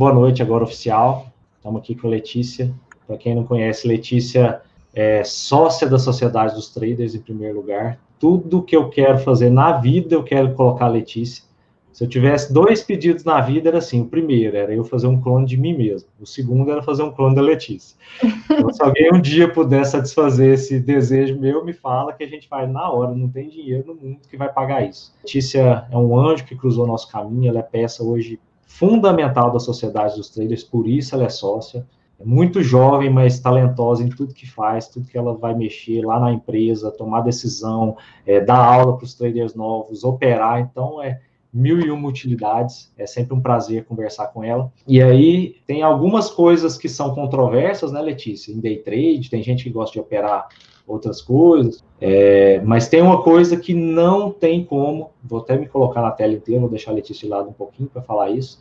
[0.00, 1.26] boa noite agora oficial.
[1.58, 2.72] Estamos aqui com a Letícia.
[3.06, 4.62] Para quem não conhece, Letícia
[4.94, 8.00] é sócia da Sociedade dos Traders em primeiro lugar.
[8.18, 11.44] Tudo que eu quero fazer na vida, eu quero colocar a Letícia.
[11.92, 15.20] Se eu tivesse dois pedidos na vida, era assim: o primeiro era eu fazer um
[15.20, 17.94] clone de mim mesmo, o segundo era fazer um clone da Letícia.
[18.50, 22.48] Então, se alguém um dia puder satisfazer esse desejo meu, me fala que a gente
[22.48, 25.14] faz na hora, não tem dinheiro no mundo que vai pagar isso.
[25.22, 28.40] Letícia é um anjo que cruzou nosso caminho, ela é peça hoje
[28.70, 31.84] fundamental da sociedade dos traders, por isso ela é sócia.
[32.18, 36.20] É muito jovem, mas talentosa em tudo que faz, tudo que ela vai mexer lá
[36.20, 37.96] na empresa, tomar decisão,
[38.26, 40.60] é, dar aula para os traders novos, operar.
[40.60, 41.20] Então, é
[41.52, 42.92] mil e uma utilidades.
[42.96, 44.72] É sempre um prazer conversar com ela.
[44.86, 48.52] E aí tem algumas coisas que são controversas, né, Letícia?
[48.52, 50.48] Em day trade, tem gente que gosta de operar
[50.86, 56.02] outras coisas, é, mas tem uma coisa que não tem como, vou até me colocar
[56.02, 58.60] na tela inteira, vou deixar a Letícia de lado um pouquinho para falar isso.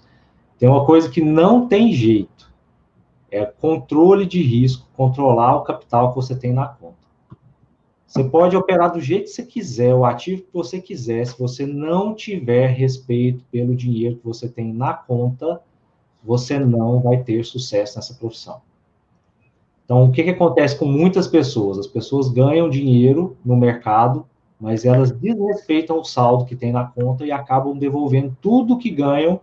[0.60, 2.52] Tem uma coisa que não tem jeito,
[3.32, 7.00] é controle de risco, controlar o capital que você tem na conta.
[8.06, 11.66] Você pode operar do jeito que você quiser, o ativo que você quiser, se você
[11.66, 15.62] não tiver respeito pelo dinheiro que você tem na conta,
[16.22, 18.62] você não vai ter sucesso nessa profissão.
[19.86, 21.80] Então, o que, que acontece com muitas pessoas?
[21.80, 24.26] As pessoas ganham dinheiro no mercado,
[24.60, 29.40] mas elas desrespeitam o saldo que tem na conta e acabam devolvendo tudo que ganham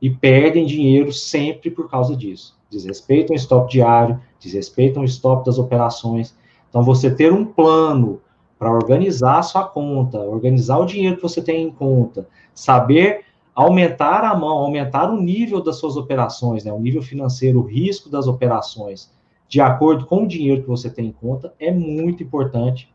[0.00, 2.58] e perdem dinheiro sempre por causa disso.
[2.70, 6.34] Desrespeitam o stop diário, desrespeitam o stop das operações,
[6.70, 8.20] então, você ter um plano
[8.58, 14.22] para organizar a sua conta, organizar o dinheiro que você tem em conta, saber aumentar
[14.24, 18.28] a mão, aumentar o nível das suas operações, né, o nível financeiro, o risco das
[18.28, 19.12] operações,
[19.48, 22.88] de acordo com o dinheiro que você tem em conta, é muito importante.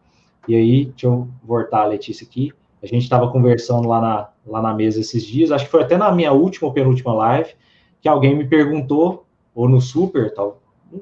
[0.47, 2.53] E aí, deixa eu voltar a Letícia aqui.
[2.81, 5.97] A gente estava conversando lá na, lá na mesa esses dias, acho que foi até
[5.97, 7.53] na minha última ou penúltima live,
[8.01, 10.61] que alguém me perguntou, ou no Super, tal,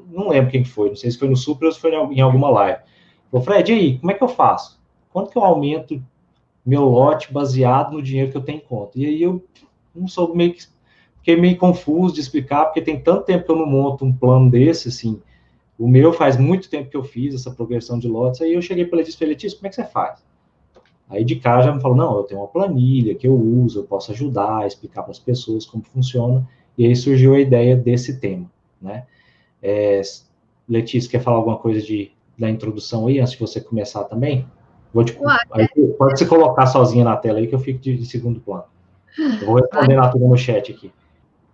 [0.09, 2.49] não lembro quem foi, não sei se foi no Super ou se foi em alguma
[2.49, 2.80] live.
[3.30, 4.80] Falou, Fred, e aí, como é que eu faço?
[5.11, 6.02] Quanto que eu aumento
[6.65, 8.98] meu lote baseado no dinheiro que eu tenho em conta?
[8.98, 9.43] E aí eu
[9.93, 10.64] não sou meio que
[11.17, 14.49] fiquei meio confuso de explicar, porque tem tanto tempo que eu não monto um plano
[14.52, 15.21] desse, assim.
[15.80, 18.86] O meu faz muito tempo que eu fiz essa progressão de lotes, aí eu cheguei
[18.86, 20.23] para ele e disse, como é que você faz?
[21.09, 23.83] Aí de cara já me falou, não, eu tenho uma planilha que eu uso, eu
[23.83, 26.47] posso ajudar, explicar para as pessoas como funciona,
[26.77, 28.49] e aí surgiu a ideia desse tema,
[28.81, 29.05] né?
[29.61, 30.02] É,
[30.67, 34.47] Letícia, quer falar alguma coisa de, da introdução aí, antes de você começar também?
[34.93, 35.17] Vou te,
[35.52, 38.65] aí, pode se colocar sozinha na tela aí, que eu fico de, de segundo plano.
[39.17, 40.91] Eu vou responder na no chat aqui.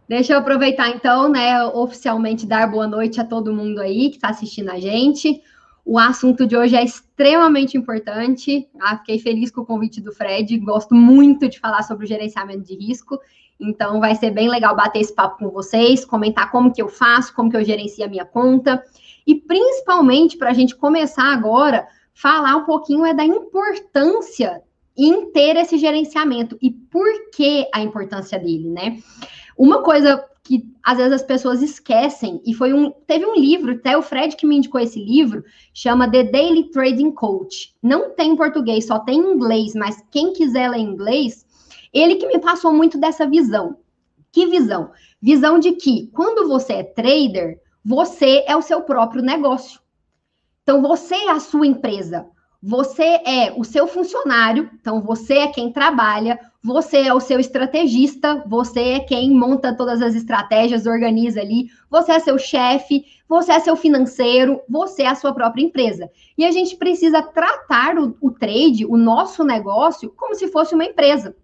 [0.07, 4.29] Deixa eu aproveitar, então, né, oficialmente dar boa noite a todo mundo aí que está
[4.29, 5.41] assistindo a gente.
[5.91, 8.69] O assunto de hoje é extremamente importante.
[8.79, 10.55] Ah, fiquei feliz com o convite do Fred.
[10.59, 13.19] Gosto muito de falar sobre o gerenciamento de risco.
[13.59, 17.33] Então vai ser bem legal bater esse papo com vocês, comentar como que eu faço,
[17.33, 18.83] como que eu gerencio a minha conta
[19.25, 24.61] e principalmente para a gente começar agora falar um pouquinho é da importância
[24.95, 28.99] em ter esse gerenciamento e por que a importância dele, né?
[29.57, 32.89] Uma coisa que às vezes as pessoas esquecem, e foi um.
[33.05, 37.11] Teve um livro, até o Fred que me indicou esse livro, chama The Daily Trading
[37.11, 37.75] Coach.
[37.83, 41.45] Não tem em português, só tem em inglês, mas quem quiser ler em inglês,
[41.93, 43.77] ele que me passou muito dessa visão.
[44.31, 44.89] Que visão?
[45.21, 49.79] Visão de que quando você é trader, você é o seu próprio negócio.
[50.63, 52.25] Então você é a sua empresa.
[52.59, 58.43] Você é o seu funcionário, então você é quem trabalha, você é o seu estrategista,
[58.45, 63.59] você é quem monta todas as estratégias, organiza ali, você é seu chefe, você é
[63.59, 66.09] seu financeiro, você é a sua própria empresa.
[66.37, 70.85] E a gente precisa tratar o, o trade, o nosso negócio, como se fosse uma
[70.85, 71.35] empresa.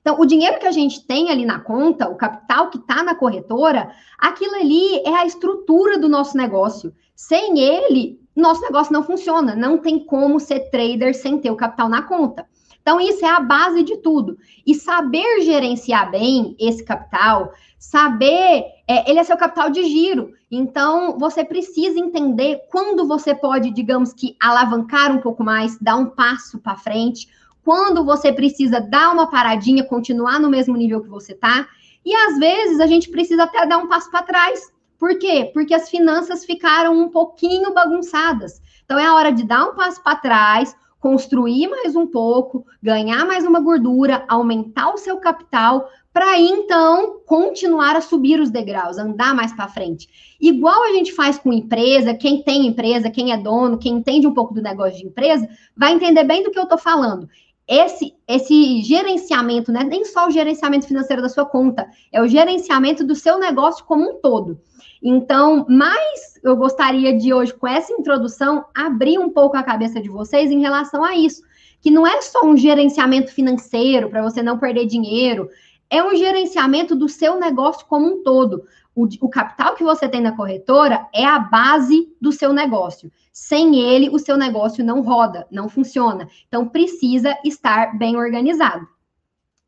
[0.00, 3.16] Então, o dinheiro que a gente tem ali na conta, o capital que está na
[3.16, 6.94] corretora, aquilo ali é a estrutura do nosso negócio.
[7.14, 9.56] Sem ele, nosso negócio não funciona.
[9.56, 12.46] Não tem como ser trader sem ter o capital na conta.
[12.82, 14.38] Então, isso é a base de tudo.
[14.66, 20.32] E saber gerenciar bem esse capital, saber, é, ele é seu capital de giro.
[20.50, 26.06] Então, você precisa entender quando você pode, digamos que, alavancar um pouco mais, dar um
[26.06, 27.28] passo para frente,
[27.64, 31.68] quando você precisa dar uma paradinha, continuar no mesmo nível que você tá.
[32.04, 34.72] E às vezes a gente precisa até dar um passo para trás.
[34.98, 35.50] Por quê?
[35.52, 38.62] Porque as finanças ficaram um pouquinho bagunçadas.
[38.84, 43.24] Então é a hora de dar um passo para trás, construir mais um pouco, ganhar
[43.24, 49.34] mais uma gordura, aumentar o seu capital, para então continuar a subir os degraus, andar
[49.34, 50.08] mais para frente.
[50.40, 54.34] Igual a gente faz com empresa, quem tem empresa, quem é dono, quem entende um
[54.34, 57.28] pouco do negócio de empresa, vai entender bem do que eu estou falando
[57.68, 59.84] esse, esse gerenciamento, né?
[59.84, 64.10] Nem só o gerenciamento financeiro da sua conta, é o gerenciamento do seu negócio como
[64.10, 64.58] um todo.
[65.02, 70.08] Então, mais eu gostaria de hoje, com essa introdução, abrir um pouco a cabeça de
[70.08, 71.42] vocês em relação a isso.
[71.80, 75.48] Que não é só um gerenciamento financeiro para você não perder dinheiro,
[75.90, 78.64] é um gerenciamento do seu negócio como um todo.
[78.94, 83.10] O, o, capital que você tem na corretora é a base do seu negócio.
[83.32, 86.28] Sem ele, o seu negócio não roda, não funciona.
[86.48, 88.86] Então, precisa estar bem organizado.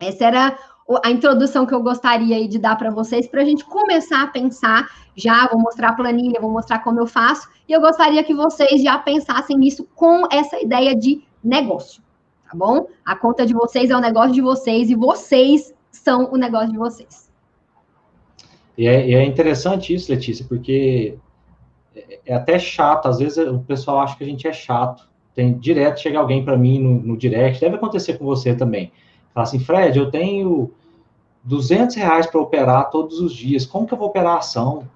[0.00, 0.58] Essa era
[1.04, 4.88] a introdução que eu gostaria de dar para vocês, para a gente começar a pensar.
[5.14, 8.82] Já vou mostrar a planilha, vou mostrar como eu faço, e eu gostaria que vocês
[8.82, 12.02] já pensassem nisso com essa ideia de negócio,
[12.48, 12.86] tá bom?
[13.04, 16.78] A conta de vocês é o negócio de vocês e vocês são o negócio de
[16.78, 17.30] vocês.
[18.78, 21.18] E é, e é interessante isso, Letícia, porque
[22.24, 25.08] é até chato, às vezes o pessoal acha que a gente é chato.
[25.34, 28.92] Tem direto, chega alguém para mim no, no, direct, deve acontecer com você também.
[29.32, 30.72] Fala assim, Fred, eu tenho
[31.44, 34.86] 200 reais para operar todos os dias, como que eu vou operar a ação?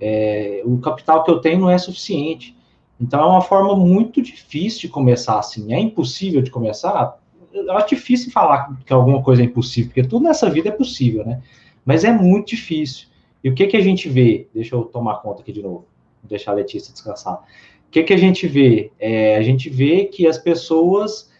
[0.00, 2.56] É, o capital que eu tenho não é suficiente.
[3.00, 5.72] Então é uma forma muito difícil de começar assim.
[5.72, 7.18] É impossível de começar?
[7.52, 11.24] Eu acho difícil falar que alguma coisa é impossível, porque tudo nessa vida é possível,
[11.24, 11.42] né?
[11.84, 13.08] Mas é muito difícil.
[13.42, 14.48] E o que, que a gente vê?
[14.54, 15.86] Deixa eu tomar conta aqui de novo,
[16.22, 17.34] deixar a Letícia descansar.
[17.34, 18.90] O que, que a gente vê?
[18.98, 21.30] É, a gente vê que as pessoas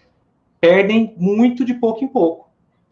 [0.61, 2.44] perdem muito de pouco em pouco.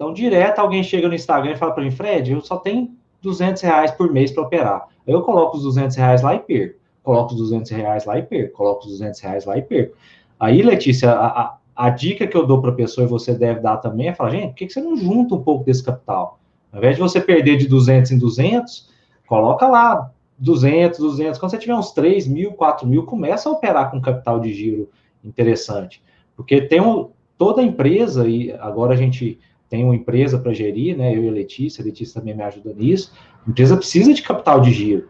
[0.03, 2.91] Então, direto, alguém chega no Instagram e fala para mim, Fred, eu só tenho
[3.21, 4.89] 200 reais por mês para operar.
[5.07, 6.81] Eu coloco os 200 reais lá e perco.
[7.05, 8.53] Coloco os 200 reais lá e perco.
[8.53, 9.97] Coloco os 200 reais lá e perco.
[10.41, 13.61] Aí, Letícia, a, a, a dica que eu dou para a pessoa, e você deve
[13.61, 16.41] dar também, é falar, gente, por que, que você não junta um pouco desse capital?
[16.73, 18.91] Ao invés de você perder de 200 em 200,
[19.29, 21.39] coloca lá 200, 200.
[21.39, 24.91] Quando você tiver uns 3 mil, 4 mil, começa a operar com capital de giro
[25.23, 26.03] interessante.
[26.35, 29.39] Porque tem um, toda empresa, e agora a gente
[29.73, 31.17] tem uma empresa para gerir, né?
[31.17, 33.11] Eu e a Letícia, a Letícia também me ajuda nisso.
[33.47, 35.09] A empresa precisa de capital de giro.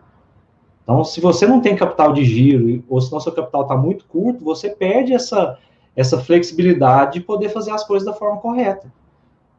[0.84, 4.04] Então, se você não tem capital de giro, ou se o seu capital está muito
[4.04, 5.58] curto, você perde essa,
[5.96, 8.86] essa flexibilidade de poder fazer as coisas da forma correta.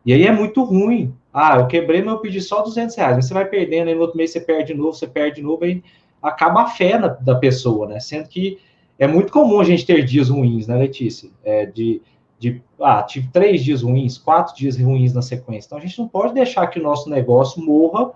[0.06, 1.14] E aí é muito ruim.
[1.34, 3.18] Ah, eu quebrei, mas eu pedi só 200 reais.
[3.18, 5.42] Mas você vai perdendo, aí no outro mês você perde de novo, você perde de
[5.42, 5.84] novo, aí
[6.22, 8.00] acaba a fé na, da pessoa, né?
[8.00, 8.58] Sendo que
[8.98, 11.30] é muito comum a gente ter dias ruins, né, Letícia?
[11.44, 12.02] É, de,
[12.44, 15.68] de, ah, tive três dias ruins, quatro dias ruins na sequência.
[15.68, 18.12] Então a gente não pode deixar que o nosso negócio morra,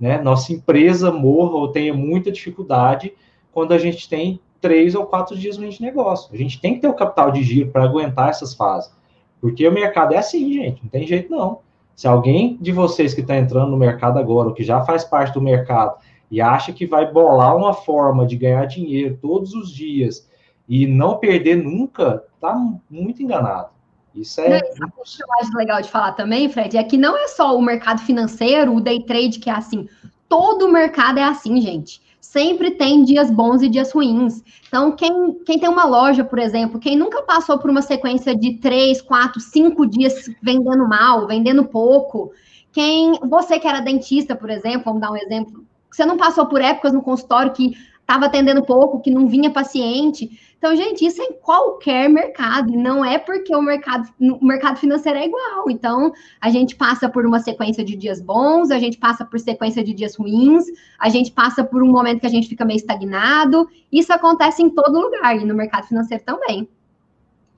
[0.00, 0.20] né?
[0.20, 3.14] Nossa empresa morra ou tenha muita dificuldade
[3.52, 6.28] quando a gente tem três ou quatro dias ruins de negócio.
[6.34, 8.92] A gente tem que ter o capital de giro para aguentar essas fases.
[9.40, 11.60] Porque o mercado é assim, gente, não tem jeito não.
[11.94, 15.34] Se alguém de vocês que está entrando no mercado agora, ou que já faz parte
[15.34, 15.96] do mercado,
[16.28, 20.27] e acha que vai bolar uma forma de ganhar dinheiro todos os dias
[20.68, 22.54] e não perder nunca, tá
[22.90, 23.68] muito enganado.
[24.14, 24.58] Isso é.
[24.58, 27.62] O que eu acho legal de falar também, Fred, é que não é só o
[27.62, 29.88] mercado financeiro, o day trade que é assim.
[30.28, 34.42] Todo mercado é assim, gente sempre tem dias bons e dias ruins.
[34.66, 38.58] Então, quem, quem tem uma loja, por exemplo, quem nunca passou por uma sequência de
[38.58, 42.30] três, quatro, cinco dias vendendo mal, vendendo pouco,
[42.70, 46.60] quem você que era dentista, por exemplo, vamos dar um exemplo, você não passou por
[46.60, 47.72] épocas no consultório que
[48.08, 50.30] estava atendendo pouco, que não vinha paciente.
[50.56, 55.18] Então, gente, isso é em qualquer mercado, não é porque o mercado, o mercado financeiro
[55.18, 55.68] é igual.
[55.68, 56.10] Então,
[56.40, 59.92] a gente passa por uma sequência de dias bons, a gente passa por sequência de
[59.92, 60.64] dias ruins,
[60.98, 63.68] a gente passa por um momento que a gente fica meio estagnado.
[63.92, 66.66] Isso acontece em todo lugar, e no mercado financeiro também.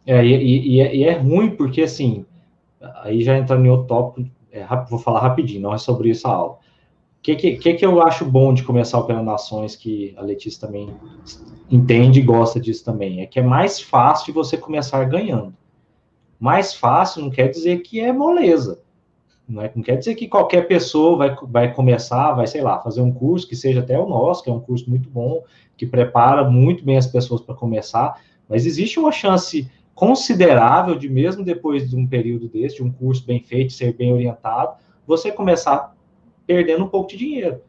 [0.05, 2.27] É, e, e, é, e é ruim, porque assim,
[3.03, 6.33] aí já entrando em outro tópico, é, vou falar rapidinho, não é sobre isso a
[6.33, 6.59] aula.
[7.21, 10.89] O que, que, que, eu acho bom de começar operando ações, que a Letícia também
[11.71, 13.21] entende e gosta disso também?
[13.21, 15.55] É que é mais fácil você começar ganhando.
[16.39, 18.81] Mais fácil não quer dizer que é moleza.
[19.47, 23.03] Não, é, não quer dizer que qualquer pessoa vai, vai começar, vai, sei lá, fazer
[23.03, 25.45] um curso que seja até o nosso, que é um curso muito bom,
[25.77, 31.45] que prepara muito bem as pessoas para começar, mas existe uma chance considerável de, mesmo
[31.45, 35.95] depois de um período desse, de um curso bem feito, ser bem orientado, você começar
[36.51, 37.61] perdendo um pouco de dinheiro.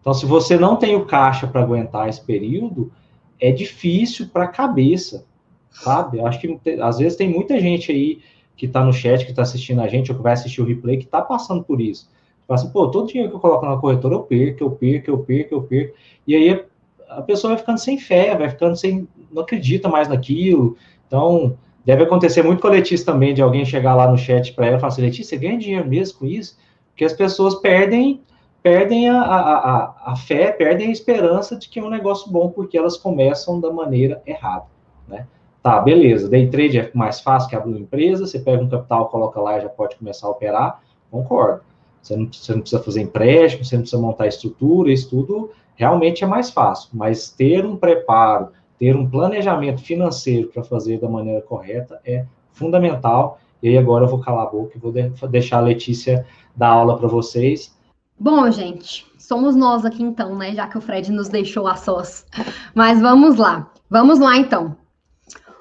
[0.00, 2.90] Então, se você não tem o caixa para aguentar esse período,
[3.38, 5.26] é difícil para a cabeça,
[5.70, 6.16] sabe?
[6.16, 8.20] Eu acho que às vezes tem muita gente aí
[8.56, 10.96] que está no chat, que está assistindo a gente, ou que vai assistir o replay,
[10.96, 12.10] que está passando por isso.
[12.48, 15.18] Fala assim, pô, todo dinheiro que eu coloco na corretora, eu perco, eu perco, eu
[15.18, 15.94] perco, eu perco.
[16.26, 16.64] E aí
[17.10, 19.06] a pessoa vai ficando sem fé, vai ficando sem.
[19.30, 20.74] não acredita mais naquilo.
[21.06, 24.68] Então, deve acontecer muito com a Letícia também, de alguém chegar lá no chat para
[24.68, 26.56] ela e falar assim, Letícia, você ganha dinheiro mesmo com isso?
[26.92, 28.22] Porque as pessoas perdem
[28.62, 32.78] perdem a, a, a, fé, perdem a esperança de que é um negócio bom, porque
[32.78, 34.66] elas começam da maneira errada,
[35.08, 35.26] né?
[35.62, 36.28] Tá, beleza.
[36.28, 39.58] Day trade é mais fácil que abrir uma empresa, você pega um capital, coloca lá
[39.58, 40.80] e já pode começar a operar.
[41.10, 41.62] Concordo.
[42.00, 46.24] Você não, você não precisa fazer empréstimo, você não precisa montar estrutura, isso tudo realmente
[46.24, 46.90] é mais fácil.
[46.92, 53.38] Mas ter um preparo, ter um planejamento financeiro para fazer da maneira correta é fundamental.
[53.62, 54.92] E agora eu vou calar a boca e vou
[55.30, 56.26] deixar a Letícia
[56.56, 57.74] dar aula para vocês.
[58.18, 60.54] Bom, gente, somos nós aqui então, né?
[60.54, 62.26] Já que o Fred nos deixou a sós.
[62.74, 63.70] Mas vamos lá.
[63.88, 64.76] Vamos lá então.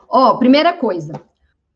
[0.10, 1.14] Ó, primeira coisa,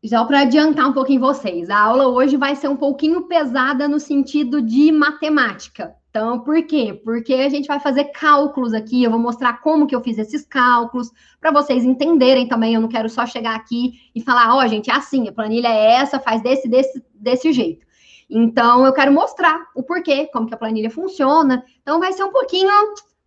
[0.02, 3.98] já para adiantar um pouquinho vocês, a aula hoje vai ser um pouquinho pesada no
[3.98, 5.94] sentido de matemática.
[6.16, 6.98] Então, por quê?
[7.04, 10.46] Porque a gente vai fazer cálculos aqui, eu vou mostrar como que eu fiz esses
[10.46, 12.72] cálculos, para vocês entenderem também.
[12.72, 15.68] Eu não quero só chegar aqui e falar, ó, oh, gente, é assim, a planilha
[15.68, 17.86] é essa, faz desse, desse, desse jeito.
[18.30, 21.62] Então, eu quero mostrar o porquê, como que a planilha funciona.
[21.82, 22.70] Então, vai ser um pouquinho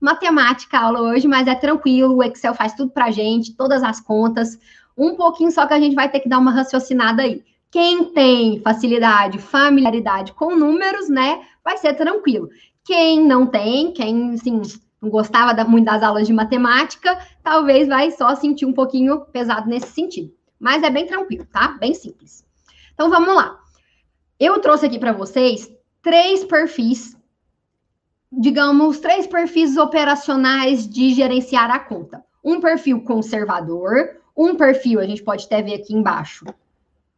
[0.01, 4.01] matemática a aula hoje, mas é tranquilo, o Excel faz tudo pra gente, todas as
[4.01, 4.57] contas
[4.97, 7.43] um pouquinho só que a gente vai ter que dar uma raciocinada aí.
[7.71, 12.49] Quem tem facilidade, familiaridade com números, né, vai ser tranquilo.
[12.89, 14.63] Quem não tem, quem, assim,
[14.99, 19.91] não gostava muito das aulas de matemática, talvez vai só sentir um pouquinho pesado nesse
[19.91, 20.33] sentido.
[20.59, 21.77] Mas é bem tranquilo, tá?
[21.79, 22.43] Bem simples.
[22.91, 23.59] Então, vamos lá.
[24.39, 27.15] Eu trouxe aqui para vocês três perfis,
[28.31, 32.25] digamos, três perfis operacionais de gerenciar a conta.
[32.43, 36.43] Um perfil conservador, um perfil, a gente pode até ver aqui embaixo,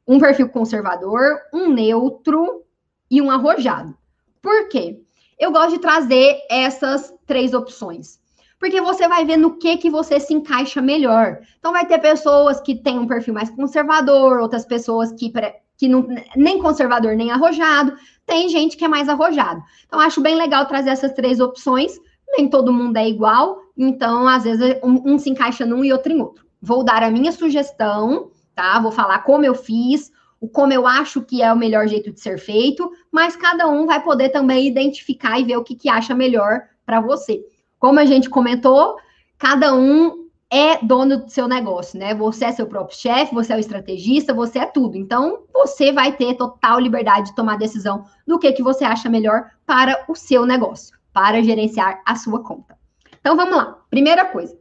[0.05, 2.65] um perfil conservador, um neutro
[3.09, 3.97] e um arrojado.
[4.41, 4.99] Por quê?
[5.41, 8.19] Eu gosto de trazer essas três opções.
[8.59, 11.39] Porque você vai ver no que que você se encaixa melhor.
[11.57, 15.33] Então vai ter pessoas que têm um perfil mais conservador, outras pessoas que
[15.75, 19.63] que não, nem conservador nem arrojado, tem gente que é mais arrojado.
[19.87, 21.93] Então, acho bem legal trazer essas três opções.
[22.37, 26.13] Nem todo mundo é igual, então, às vezes, um, um se encaixa num e outro
[26.13, 28.79] em outro vou dar a minha sugestão, tá?
[28.79, 32.19] Vou falar como eu fiz, o como eu acho que é o melhor jeito de
[32.19, 36.15] ser feito, mas cada um vai poder também identificar e ver o que, que acha
[36.15, 37.45] melhor para você.
[37.77, 38.97] Como a gente comentou,
[39.37, 42.15] cada um é dono do seu negócio, né?
[42.15, 44.97] Você é seu próprio chefe, você é o estrategista, você é tudo.
[44.97, 49.51] Então, você vai ter total liberdade de tomar decisão do que, que você acha melhor
[49.63, 52.75] para o seu negócio, para gerenciar a sua conta.
[53.19, 53.77] Então, vamos lá.
[53.91, 54.57] Primeira coisa,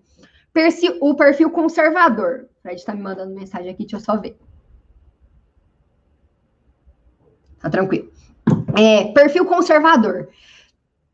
[1.01, 2.49] o perfil conservador.
[2.59, 4.39] O Fred está me mandando mensagem aqui, deixa eu só ver.
[7.61, 8.11] Tá tranquilo.
[8.77, 10.29] É, perfil conservador.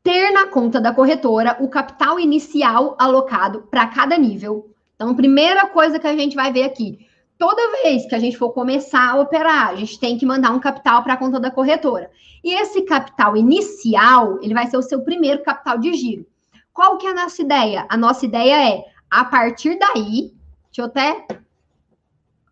[0.03, 4.71] Ter na conta da corretora o capital inicial alocado para cada nível.
[4.95, 7.07] Então, primeira coisa que a gente vai ver aqui.
[7.39, 10.61] Toda vez que a gente for começar a operar, a gente tem que mandar um
[10.61, 12.11] capital para a conta da corretora.
[12.43, 16.25] E esse capital inicial, ele vai ser o seu primeiro capital de giro.
[16.73, 17.85] Qual que é a nossa ideia?
[17.89, 20.33] A nossa ideia é a partir daí,
[20.67, 21.27] deixa eu até,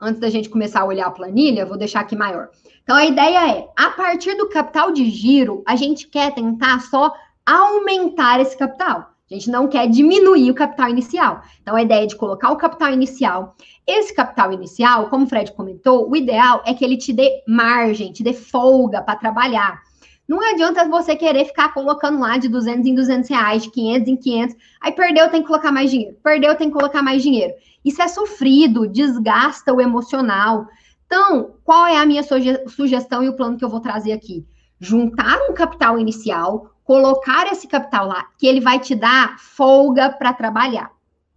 [0.00, 2.48] antes da gente começar a olhar a planilha, vou deixar aqui maior.
[2.82, 7.12] Então, a ideia é, a partir do capital de giro, a gente quer tentar só
[7.46, 9.14] aumentar esse capital.
[9.30, 11.42] A gente não quer diminuir o capital inicial.
[11.62, 13.56] Então, a ideia é de colocar o capital inicial.
[13.86, 18.12] Esse capital inicial, como o Fred comentou, o ideal é que ele te dê margem,
[18.12, 19.80] te dê folga para trabalhar.
[20.26, 24.16] Não adianta você querer ficar colocando lá de 200 em 200 reais, de 500 em
[24.16, 24.56] 500.
[24.80, 26.16] Aí perdeu, tem que colocar mais dinheiro.
[26.22, 27.52] Perdeu, tem que colocar mais dinheiro.
[27.84, 30.66] Isso é sofrido, desgasta o emocional.
[31.06, 34.46] Então, qual é a minha suge sugestão e o plano que eu vou trazer aqui?
[34.80, 40.32] Juntar um capital inicial, colocar esse capital lá, que ele vai te dar folga para
[40.32, 40.90] trabalhar.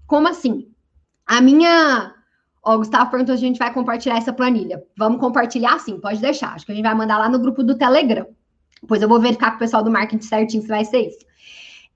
[0.06, 0.68] Como assim?
[1.26, 2.14] A minha.
[2.64, 4.82] Ó, o Gustavo perguntou se a gente vai compartilhar essa planilha.
[4.98, 6.54] Vamos compartilhar sim, pode deixar.
[6.54, 8.26] Acho que a gente vai mandar lá no grupo do Telegram.
[8.88, 11.27] Pois eu vou verificar com o pessoal do marketing certinho se vai ser isso.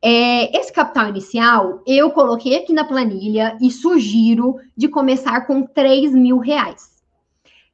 [0.03, 6.13] É, esse capital inicial, eu coloquei aqui na planilha e sugiro de começar com 3
[6.13, 6.89] mil reais.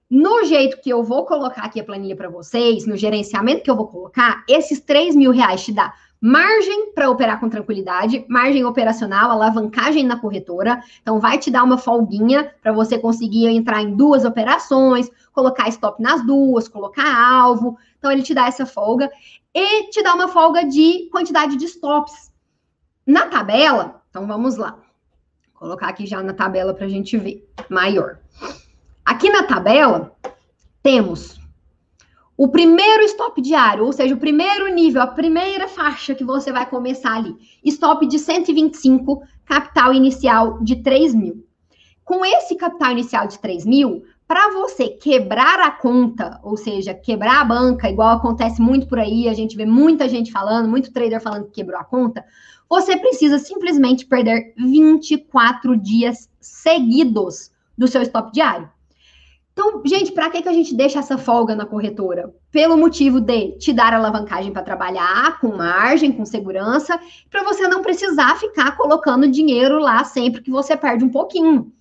[0.09, 3.75] No jeito que eu vou colocar aqui a planilha para vocês, no gerenciamento que eu
[3.75, 9.29] vou colocar, esses 3 mil reais te dá margem para operar com tranquilidade, margem operacional,
[9.29, 10.81] alavancagem na corretora.
[11.01, 16.01] Então, vai te dar uma folguinha para você conseguir entrar em duas operações, colocar stop
[16.01, 17.77] nas duas, colocar alvo.
[17.99, 19.11] Então, ele te dá essa folga
[19.59, 22.31] e te dá uma folga de quantidade de stops.
[23.03, 24.77] Na tabela, então vamos lá.
[25.51, 28.19] Vou colocar aqui já na tabela para a gente ver maior.
[29.03, 30.15] Aqui na tabela,
[30.83, 31.39] temos
[32.37, 36.69] o primeiro stop diário, ou seja, o primeiro nível, a primeira faixa que você vai
[36.69, 37.35] começar ali.
[37.65, 41.43] Stop de 125, capital inicial de 3 mil.
[42.05, 47.39] Com esse capital inicial de 3 mil, para você quebrar a conta, ou seja, quebrar
[47.39, 51.21] a banca, igual acontece muito por aí, a gente vê muita gente falando, muito trader
[51.21, 52.25] falando que quebrou a conta,
[52.69, 58.69] você precisa simplesmente perder 24 dias seguidos do seu stop diário.
[59.53, 62.31] Então, gente, para que, que a gente deixa essa folga na corretora?
[62.51, 66.99] Pelo motivo de te dar alavancagem para trabalhar, com margem, com segurança,
[67.31, 71.71] para você não precisar ficar colocando dinheiro lá sempre que você perde um pouquinho.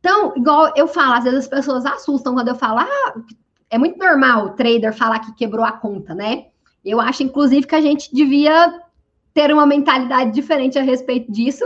[0.00, 3.14] Então, igual eu falo, às vezes as pessoas assustam quando eu falo, ah,
[3.70, 6.46] é muito normal o trader falar que quebrou a conta, né?
[6.84, 8.82] Eu acho, inclusive, que a gente devia
[9.34, 11.64] ter uma mentalidade diferente a respeito disso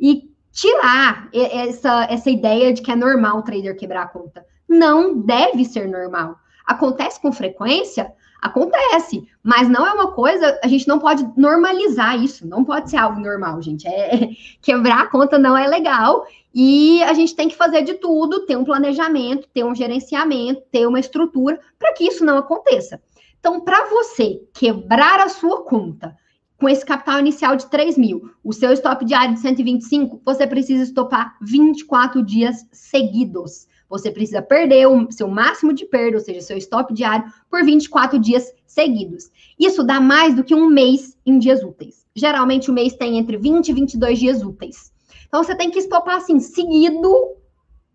[0.00, 5.20] e tirar essa, essa ideia de que é normal o trader quebrar a conta não
[5.20, 6.36] deve ser normal.
[6.66, 8.12] Acontece com frequência?
[8.40, 12.98] Acontece, mas não é uma coisa, a gente não pode normalizar isso, não pode ser
[12.98, 13.86] algo normal, gente.
[13.86, 14.28] É,
[14.60, 18.56] quebrar a conta não é legal e a gente tem que fazer de tudo, ter
[18.56, 23.02] um planejamento, ter um gerenciamento, ter uma estrutura para que isso não aconteça.
[23.40, 26.16] Então, para você quebrar a sua conta
[26.56, 30.84] com esse capital inicial de 3 mil, o seu stop diário de 125, você precisa
[30.84, 33.66] estopar 24 dias seguidos.
[33.88, 38.18] Você precisa perder o seu máximo de perda, ou seja, seu stop diário, por 24
[38.18, 39.30] dias seguidos.
[39.58, 42.06] Isso dá mais do que um mês em dias úteis.
[42.14, 44.93] Geralmente o mês tem entre 20 e 22 dias úteis.
[45.34, 47.12] Então você tem que estopar assim, seguido,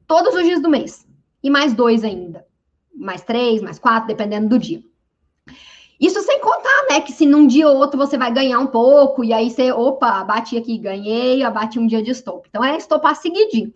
[0.05, 1.07] todos os dias do mês.
[1.41, 2.45] E mais dois ainda.
[2.93, 4.83] Mais três, mais quatro, dependendo do dia.
[5.97, 9.23] Isso sem contar, né, que se num dia ou outro você vai ganhar um pouco,
[9.23, 12.45] e aí você, opa, bati aqui, ganhei, abati um dia de stop.
[12.49, 13.73] Então é estopar seguidinho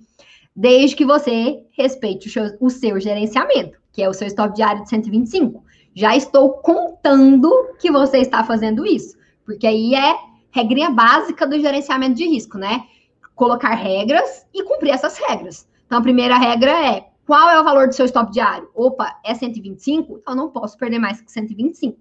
[0.54, 4.84] desde que você respeite o seu, o seu gerenciamento, que é o seu stop diário
[4.84, 5.64] de 125.
[5.96, 10.16] Já estou contando que você está fazendo isso, porque aí é
[10.52, 12.88] regrinha básica do gerenciamento de risco, né?
[13.36, 15.68] Colocar regras e cumprir essas regras.
[15.86, 18.70] Então, a primeira regra é: qual é o valor do seu stop diário?
[18.74, 20.20] Opa, é 125?
[20.20, 21.98] Então, não posso perder mais que 125.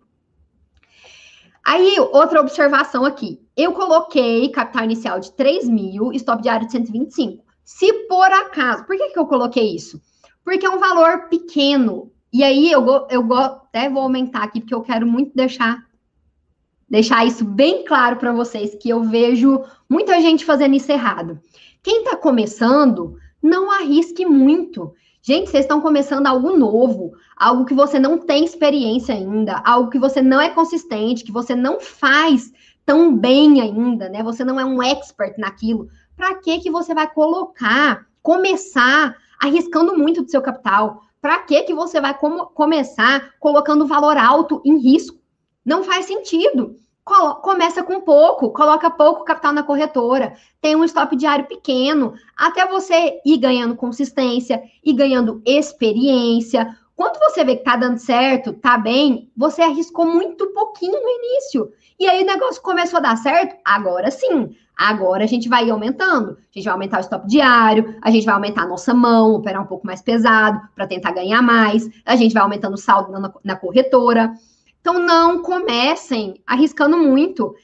[1.64, 3.40] Aí, outra observação aqui.
[3.56, 7.44] Eu coloquei capital inicial de 3 mil, stop diário de 125.
[7.64, 10.00] Se por acaso, por que, que eu coloquei isso?
[10.44, 12.10] Porque é um valor pequeno.
[12.32, 15.86] E aí eu, eu até vou aumentar aqui, porque eu quero muito deixar
[16.92, 21.40] deixar isso bem claro para vocês, que eu vejo muita gente fazendo isso errado.
[21.82, 24.92] Quem está começando, não arrisque muito.
[25.22, 29.98] Gente, vocês estão começando algo novo, algo que você não tem experiência ainda, algo que
[29.98, 32.52] você não é consistente, que você não faz
[32.84, 34.22] tão bem ainda, né?
[34.22, 40.22] Você não é um expert naquilo para que que você vai colocar, começar arriscando muito
[40.22, 41.00] do seu capital?
[41.22, 45.21] Para que que você vai com começar colocando valor alto em risco?
[45.64, 46.76] Não faz sentido.
[47.42, 53.20] Começa com pouco, coloca pouco capital na corretora, tem um stop diário pequeno, até você
[53.26, 56.76] ir ganhando consistência e ganhando experiência.
[56.94, 61.72] Quando você vê que tá dando certo, tá bem, você arriscou muito pouquinho no início.
[61.98, 64.54] E aí o negócio começou a dar certo, agora sim.
[64.76, 66.32] Agora a gente vai aumentando.
[66.32, 69.62] A gente vai aumentar o stop diário, a gente vai aumentar a nossa mão, operar
[69.62, 71.88] um pouco mais pesado para tentar ganhar mais.
[72.04, 74.32] A gente vai aumentando o saldo na, na corretora.
[74.82, 77.54] Então não comecem arriscando muito.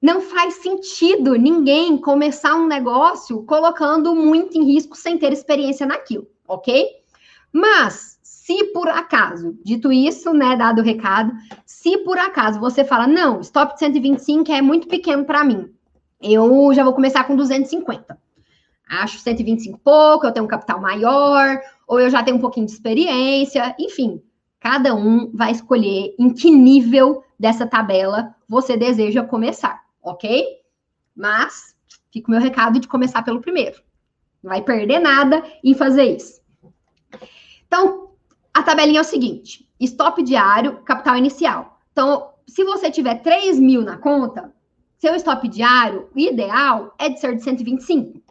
[0.00, 6.28] Não faz sentido ninguém começar um negócio colocando muito em risco sem ter experiência naquilo,
[6.46, 6.88] ok?
[7.52, 11.32] Mas se por acaso, dito isso, né, dado o recado,
[11.66, 15.68] se por acaso você fala, não, stop de 125 é muito pequeno para mim,
[16.22, 18.16] eu já vou começar com 250.
[18.88, 22.72] Acho 125 pouco, eu tenho um capital maior, ou eu já tenho um pouquinho de
[22.72, 24.22] experiência, enfim,
[24.64, 30.42] cada um vai escolher em que nível dessa tabela você deseja começar, ok?
[31.14, 31.76] Mas
[32.10, 33.82] fica o meu recado de começar pelo primeiro.
[34.42, 36.40] Não vai perder nada em fazer isso.
[37.66, 38.12] Então,
[38.54, 41.78] a tabelinha é o seguinte: stop diário, capital inicial.
[41.92, 44.50] Então, se você tiver 3 mil na conta,
[44.96, 48.23] seu stop diário, ideal é de ser de 125.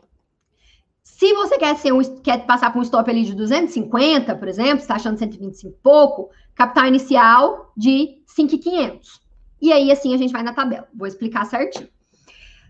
[1.15, 4.79] Se você quer, ser um, quer passar por um stop ali de 250, por exemplo,
[4.79, 9.21] está achando 125 pouco, capital inicial de 5,500.
[9.61, 10.87] E aí, assim, a gente vai na tabela.
[10.91, 11.87] Vou explicar certinho.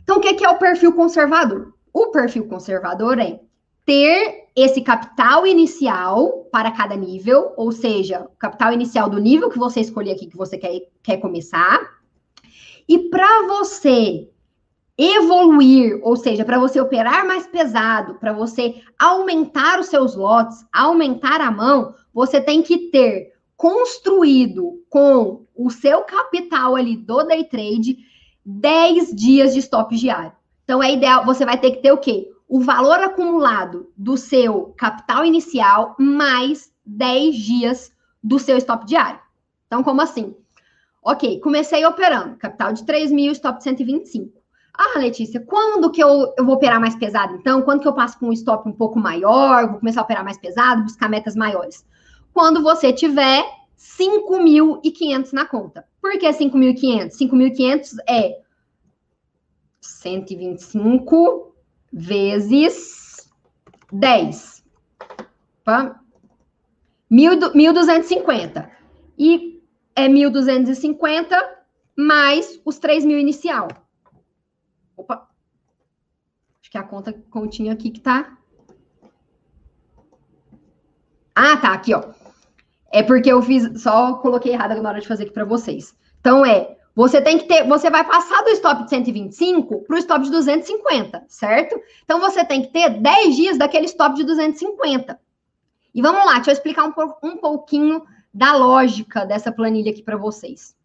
[0.03, 1.73] Então, o que é o perfil conservador?
[1.93, 3.39] O perfil conservador é
[3.86, 9.58] ter esse capital inicial para cada nível, ou seja, o capital inicial do nível que
[9.58, 11.79] você escolher aqui, que você quer, quer começar,
[12.89, 14.29] e para você
[14.97, 21.41] evoluir, ou seja, para você operar mais pesado, para você aumentar os seus lotes, aumentar
[21.41, 27.97] a mão, você tem que ter construído com o seu capital ali do day trade
[28.45, 30.34] 10 dias de stop diário.
[30.63, 32.29] Então é ideal, você vai ter que ter o quê?
[32.47, 37.91] O valor acumulado do seu capital inicial mais 10 dias
[38.23, 39.19] do seu stop diário.
[39.65, 40.36] Então, como assim?
[41.01, 44.42] Ok, comecei operando, capital de 3 mil, stop 125.
[44.75, 47.62] Ah, Letícia, quando que eu, eu vou operar mais pesado, então?
[47.62, 50.38] Quando que eu passo com um stop um pouco maior, vou começar a operar mais
[50.38, 51.86] pesado, buscar metas maiores?
[52.33, 53.45] Quando você tiver
[53.77, 55.86] 5.500 na conta.
[56.01, 57.12] Por que 5.500?
[57.12, 58.39] 5.500 é
[59.81, 61.55] 125
[61.91, 63.29] vezes
[63.91, 64.63] 10.
[65.62, 65.99] Opa.
[67.12, 68.69] 1.250.
[69.19, 69.62] E
[69.95, 71.36] é 1.250
[71.95, 73.67] mais os 3.000 inicial.
[74.95, 75.29] Opa.
[76.62, 78.38] Acho que a conta continha aqui que tá.
[81.36, 82.12] Ah, tá, aqui, ó.
[82.91, 85.95] É porque eu fiz, só coloquei errado na hora de fazer aqui para vocês.
[86.19, 89.99] Então é, você tem que ter, você vai passar do stop de 125 para o
[89.99, 91.82] stop de 250, certo?
[92.03, 95.19] Então você tem que ter 10 dias daquele stop de 250.
[95.93, 96.93] E vamos lá, deixa eu explicar um,
[97.27, 100.75] um pouquinho da lógica dessa planilha aqui para vocês.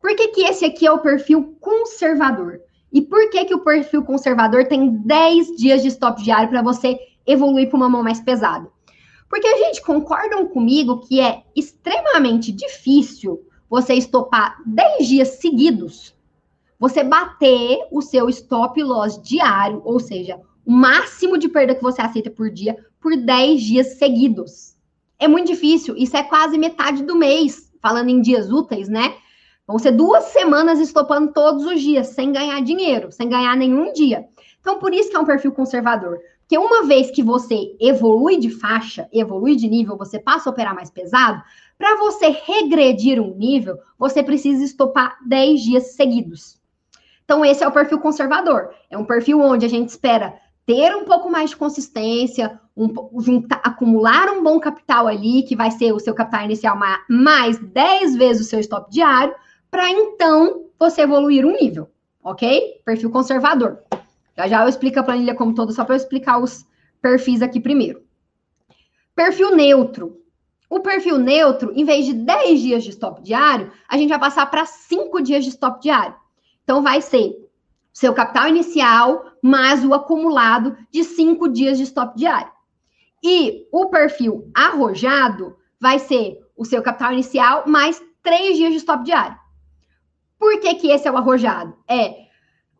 [0.00, 2.60] Por que, que esse aqui é o perfil conservador?
[2.92, 6.98] E por que, que o perfil conservador tem 10 dias de stop diário para você
[7.26, 8.68] evoluir para uma mão mais pesada?
[9.28, 16.14] Porque a gente concordam comigo que é extremamente difícil você estopar 10 dias seguidos,
[16.78, 22.00] você bater o seu stop loss diário, ou seja, o máximo de perda que você
[22.00, 24.76] aceita por dia por 10 dias seguidos.
[25.18, 29.16] É muito difícil, isso é quase metade do mês, falando em dias úteis, né?
[29.66, 34.24] Vão ser duas semanas estopando todos os dias, sem ganhar dinheiro, sem ganhar nenhum dia.
[34.60, 36.18] Então, por isso que é um perfil conservador.
[36.40, 40.74] Porque uma vez que você evolui de faixa, evolui de nível, você passa a operar
[40.74, 41.42] mais pesado,
[41.76, 46.60] para você regredir um nível, você precisa estopar 10 dias seguidos.
[47.24, 48.70] Então, esse é o perfil conservador.
[48.88, 52.88] É um perfil onde a gente espera ter um pouco mais de consistência, um,
[53.20, 58.16] juntar, acumular um bom capital ali, que vai ser o seu capital inicial mais 10
[58.16, 59.34] vezes o seu stop diário,
[59.70, 61.90] para então você evoluir um nível,
[62.22, 62.80] ok?
[62.84, 63.82] Perfil conservador.
[64.36, 66.66] Já já eu explico a planilha como todo, só para eu explicar os
[67.00, 68.02] perfis aqui primeiro.
[69.14, 70.20] Perfil neutro.
[70.68, 74.44] O perfil neutro, em vez de 10 dias de stop diário, a gente vai passar
[74.50, 76.16] para 5 dias de stop diário.
[76.64, 77.34] Então, vai ser
[77.92, 82.50] seu capital inicial mais o acumulado de 5 dias de stop diário.
[83.22, 89.04] E o perfil arrojado vai ser o seu capital inicial mais 3 dias de stop
[89.04, 89.38] diário.
[90.38, 91.76] Por que, que esse é o arrojado?
[91.88, 92.26] É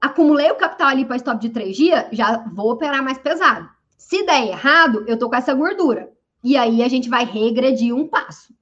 [0.00, 3.68] acumulei o capital ali para stop de três dias, já vou operar mais pesado.
[3.96, 6.12] Se der errado, eu tô com essa gordura.
[6.42, 8.54] E aí a gente vai regredir um passo.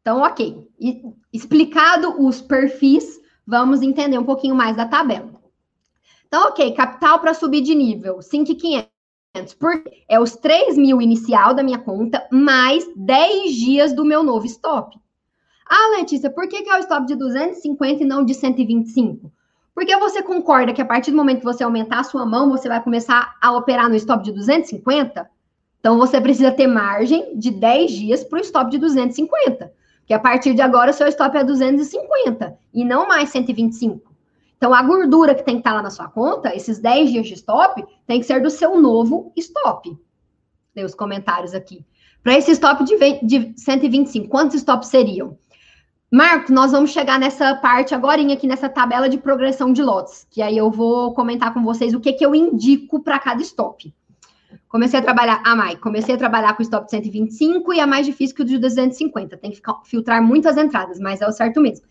[0.00, 0.68] Então, ok.
[0.78, 1.02] E,
[1.32, 5.32] explicado os perfis, vamos entender um pouquinho mais da tabela.
[6.26, 8.92] Então, ok, capital para subir de nível, 5,500.
[9.58, 14.46] Porque é os 3 mil inicial da minha conta, mais 10 dias do meu novo
[14.46, 14.96] stop.
[15.66, 19.32] Ah, Letícia, por que, que é o stop de 250 e não de 125?
[19.74, 22.68] Porque você concorda que a partir do momento que você aumentar a sua mão, você
[22.68, 25.28] vai começar a operar no stop de 250?
[25.80, 29.72] Então você precisa ter margem de 10 dias para o stop de 250.
[29.98, 34.14] Porque a partir de agora seu stop é 250 e não mais 125.
[34.56, 37.26] Então a gordura que tem que estar tá lá na sua conta, esses 10 dias
[37.26, 39.98] de stop, tem que ser do seu novo stop.
[40.74, 41.84] Dei os comentários aqui.
[42.22, 45.36] Para esse stop de, de 125, quantos stops seriam?
[46.14, 50.40] Marcos, nós vamos chegar nessa parte agora aqui nessa tabela de progressão de lotes, que
[50.40, 53.92] aí eu vou comentar com vocês o que, que eu indico para cada stop.
[54.68, 57.86] Comecei a trabalhar, ah, Mai, comecei a trabalhar com o stop de 125 e é
[57.86, 59.36] mais difícil que o de 250.
[59.38, 61.84] Tem que filtrar muitas entradas, mas é o certo mesmo.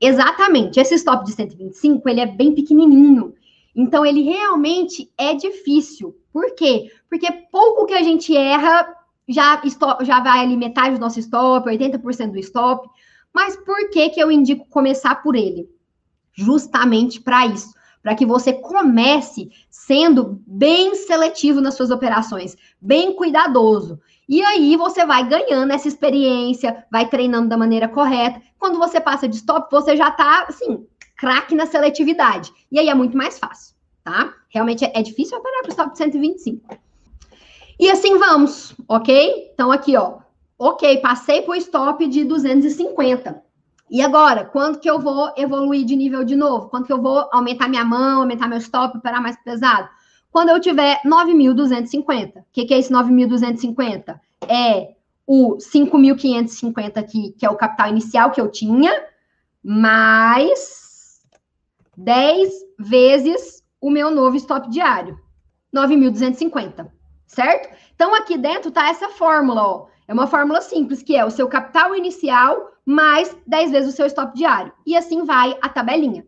[0.00, 3.34] Exatamente, esse stop de 125, ele é bem pequenininho.
[3.74, 6.14] Então, ele realmente é difícil.
[6.32, 6.92] Por quê?
[7.10, 8.86] Porque pouco que a gente erra
[9.28, 9.60] já,
[10.02, 12.88] já vai ali metade do nosso stop, 80% do stop.
[13.34, 15.68] Mas por que, que eu indico começar por ele?
[16.32, 24.00] Justamente para isso, para que você comece sendo bem seletivo nas suas operações, bem cuidadoso.
[24.28, 28.40] E aí você vai ganhando essa experiência, vai treinando da maneira correta.
[28.58, 32.52] Quando você passa de stop, você já está assim, craque na seletividade.
[32.70, 34.32] E aí é muito mais fácil, tá?
[34.48, 36.78] Realmente é, difícil operar para o stop de 125.
[37.78, 39.50] E assim vamos, ok?
[39.52, 40.18] Então aqui, ó,
[40.58, 43.42] Ok, passei o stop de 250.
[43.90, 46.68] E agora, quando que eu vou evoluir de nível de novo?
[46.68, 49.88] Quando que eu vou aumentar minha mão, aumentar meu stop, operar mais pesado?
[50.30, 52.38] Quando eu tiver 9.250.
[52.38, 54.18] O que, que é esse 9.250?
[54.48, 54.94] É
[55.26, 58.92] o 5.550 aqui, que é o capital inicial que eu tinha,
[59.62, 61.20] mais
[61.96, 65.18] 10 vezes o meu novo stop diário.
[65.74, 66.88] 9.250,
[67.26, 67.76] certo?
[67.94, 69.86] Então, aqui dentro tá essa fórmula, ó.
[70.06, 74.06] É uma fórmula simples, que é o seu capital inicial mais 10 vezes o seu
[74.06, 74.72] stop diário.
[74.86, 76.26] E assim vai a tabelinha.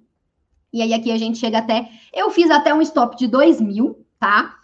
[0.72, 4.04] E aí aqui a gente chega até, eu fiz até um stop de 2 mil,
[4.18, 4.56] tá?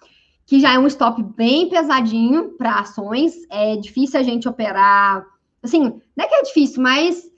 [0.47, 3.35] Que já é um stop bem pesadinho para ações.
[3.51, 5.25] É difícil a gente operar,
[5.63, 7.31] assim, não é que é difícil, mas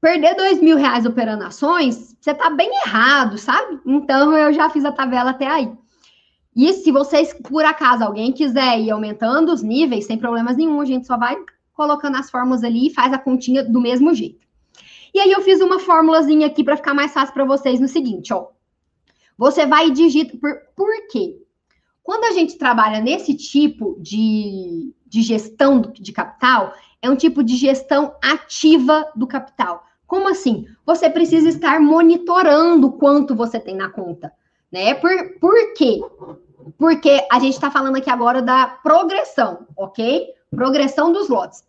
[0.00, 3.78] perder dois mil reais operando ações, você tá bem errado, sabe?
[3.86, 5.70] Então eu já fiz a tabela até aí.
[6.54, 10.84] E se vocês, por acaso, alguém quiser ir aumentando os níveis, sem problemas nenhum, a
[10.84, 11.36] gente só vai
[11.72, 14.46] colocando as fórmulas ali e faz a continha do mesmo jeito.
[15.14, 18.32] E aí eu fiz uma fórmulazinha aqui para ficar mais fácil para vocês no seguinte,
[18.32, 18.48] ó.
[19.36, 21.40] Você vai e digita por, por quê?
[22.02, 27.56] Quando a gente trabalha nesse tipo de, de gestão de capital, é um tipo de
[27.56, 29.84] gestão ativa do capital.
[30.06, 30.66] Como assim?
[30.84, 34.32] Você precisa estar monitorando quanto você tem na conta,
[34.70, 34.94] né?
[34.94, 36.00] Por, por quê?
[36.78, 40.28] Porque a gente está falando aqui agora da progressão, ok?
[40.50, 41.64] Progressão dos lotes.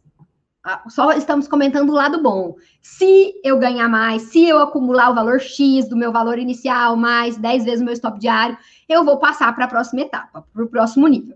[0.64, 2.56] Ah, só estamos comentando o lado bom.
[2.82, 7.36] Se eu ganhar mais, se eu acumular o valor X do meu valor inicial, mais
[7.36, 8.56] 10 vezes o meu stop diário,
[8.88, 11.36] eu vou passar para a próxima etapa, para o próximo nível.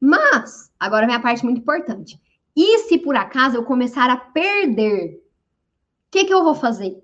[0.00, 2.18] Mas, agora vem a parte muito importante.
[2.56, 6.96] E se por acaso eu começar a perder, o que, que eu vou fazer?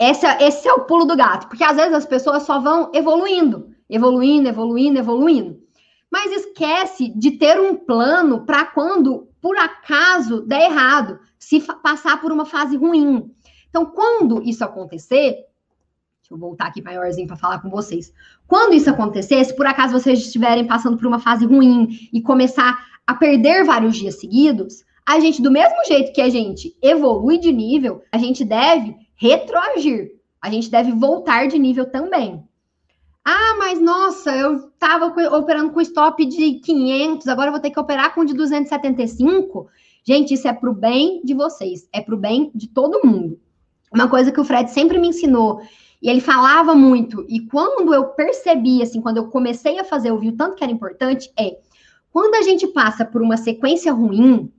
[0.00, 2.90] Esse, é, esse é o pulo do gato, porque às vezes as pessoas só vão
[2.94, 5.60] evoluindo, evoluindo, evoluindo, evoluindo.
[6.10, 12.30] Mas esquece de ter um plano para quando por acaso der errado, se passar por
[12.30, 13.30] uma fase ruim.
[13.68, 18.12] Então, quando isso acontecer, deixa eu voltar aqui maiorzinho para falar com vocês.
[18.46, 22.86] Quando isso acontecer, se por acaso vocês estiverem passando por uma fase ruim e começar
[23.06, 27.52] a perder vários dias seguidos, a gente, do mesmo jeito que a gente evolui de
[27.52, 30.12] nível, a gente deve retroagir.
[30.40, 32.42] A gente deve voltar de nível também.
[33.22, 38.14] Ah, mas nossa, eu estava operando com stop de 500, agora vou ter que operar
[38.14, 39.68] com de 275.
[40.02, 43.38] Gente, isso é para o bem de vocês, é para o bem de todo mundo.
[43.92, 45.60] Uma coisa que o Fred sempre me ensinou,
[46.00, 50.18] e ele falava muito, e quando eu percebi, assim, quando eu comecei a fazer, eu
[50.18, 51.58] vi o tanto que era importante, é
[52.10, 54.50] quando a gente passa por uma sequência ruim,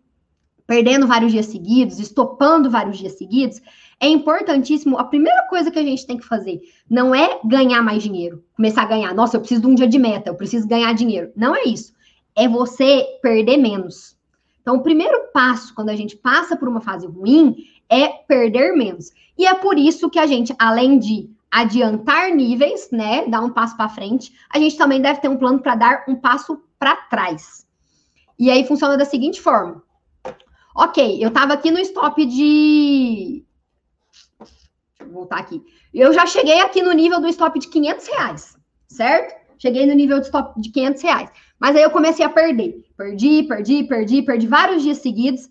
[0.68, 3.60] perdendo vários dias seguidos, estopando vários dias seguidos,
[4.02, 4.98] é importantíssimo.
[4.98, 6.60] A primeira coisa que a gente tem que fazer
[6.90, 9.14] não é ganhar mais dinheiro, começar a ganhar.
[9.14, 11.32] Nossa, eu preciso de um dia de meta, eu preciso ganhar dinheiro.
[11.36, 11.94] Não é isso.
[12.36, 14.18] É você perder menos.
[14.62, 17.56] Então, o primeiro passo quando a gente passa por uma fase ruim
[17.88, 19.12] é perder menos.
[19.38, 23.76] E é por isso que a gente, além de adiantar níveis, né, dar um passo
[23.76, 27.68] para frente, a gente também deve ter um plano para dar um passo para trás.
[28.40, 29.84] E aí funciona da seguinte forma.
[30.76, 33.44] Ok, eu estava aqui no stop de
[35.12, 35.62] voltar aqui.
[35.94, 39.42] Eu já cheguei aqui no nível do stop de 500 reais, certo?
[39.58, 41.30] Cheguei no nível de stop de 500 reais.
[41.60, 42.84] Mas aí eu comecei a perder.
[42.98, 45.48] Perdi, perdi, perdi, perdi vários dias seguidos.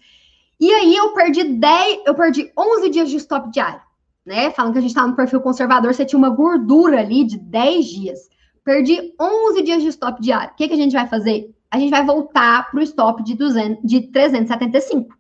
[0.59, 3.81] E aí eu perdi 10, eu perdi 11 dias de stop diário,
[4.27, 4.51] né?
[4.51, 7.87] Falando que a gente estava no perfil conservador, você tinha uma gordura ali de 10
[7.87, 8.29] dias.
[8.65, 10.53] Perdi 11 dias de stop diário.
[10.53, 11.55] O que, que a gente vai fazer?
[11.71, 15.17] A gente vai voltar para o stop de, 200, de 375.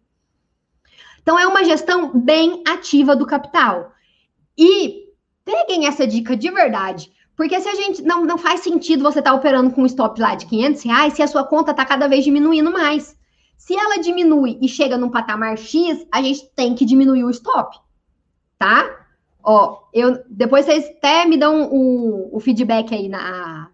[1.22, 3.92] Então, é uma gestão bem ativa do capital.
[4.56, 5.10] E
[5.44, 7.12] peguem essa dica de verdade.
[7.36, 10.20] Porque se a gente não, não faz sentido você estar tá operando com um stop
[10.20, 13.16] lá de 500 reais se a sua conta está cada vez diminuindo mais.
[13.56, 17.78] Se ela diminui e chega num patamar X, a gente tem que diminuir o stop,
[18.58, 19.06] tá?
[19.42, 23.70] Ó, eu depois vocês até me dão o, o feedback aí na,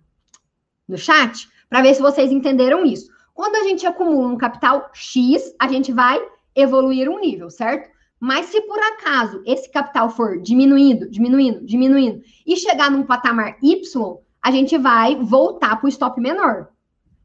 [0.89, 3.11] no chat para ver se vocês entenderam isso.
[3.35, 6.21] Quando a gente acumula um capital X, a gente vai
[6.55, 7.91] evoluir um nível, certo?
[8.19, 14.19] Mas se por acaso esse capital for diminuindo, diminuindo, diminuindo e chegar num patamar Y,
[14.43, 16.69] a gente vai voltar para o stop menor.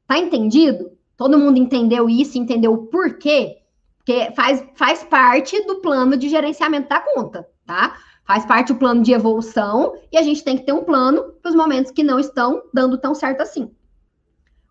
[0.06, 0.92] Tá entendido?
[1.16, 3.60] Todo mundo entendeu isso, entendeu o porquê?
[3.98, 7.98] Porque faz, faz parte do plano de gerenciamento da conta, tá?
[8.26, 11.50] Faz parte do plano de evolução e a gente tem que ter um plano para
[11.50, 13.72] os momentos que não estão dando tão certo assim.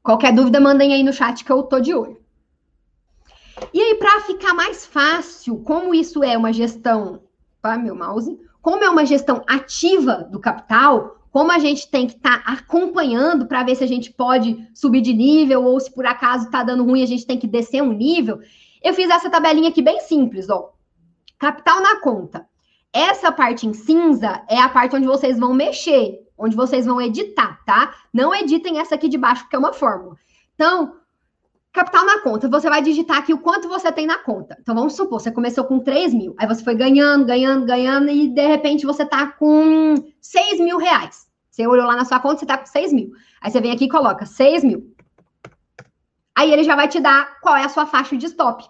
[0.02, 2.20] Qualquer dúvida, mandem aí no chat que eu tô de olho.
[3.72, 7.22] E aí, para ficar mais fácil, como isso é uma gestão,
[7.62, 8.38] tá, meu mouse?
[8.62, 13.46] Como é uma gestão ativa do capital, como a gente tem que estar tá acompanhando
[13.46, 16.84] para ver se a gente pode subir de nível ou se por acaso está dando
[16.84, 18.40] ruim, a gente tem que descer um nível.
[18.82, 20.72] Eu fiz essa tabelinha aqui bem simples, ó.
[21.38, 22.46] Capital na conta.
[22.92, 27.60] Essa parte em cinza é a parte onde vocês vão mexer, onde vocês vão editar,
[27.64, 27.94] tá?
[28.12, 30.16] Não editem essa aqui de baixo, porque é uma fórmula.
[30.54, 30.96] Então,
[31.72, 34.56] Capital na conta, você vai digitar aqui o quanto você tem na conta.
[34.60, 38.28] Então, vamos supor, você começou com 3 mil, aí você foi ganhando, ganhando, ganhando, e
[38.28, 41.28] de repente você tá com 6 mil reais.
[41.48, 43.12] Você olhou lá na sua conta, você tá com 6 mil.
[43.40, 44.94] Aí você vem aqui e coloca 6 mil.
[46.34, 48.68] Aí ele já vai te dar qual é a sua faixa de stop.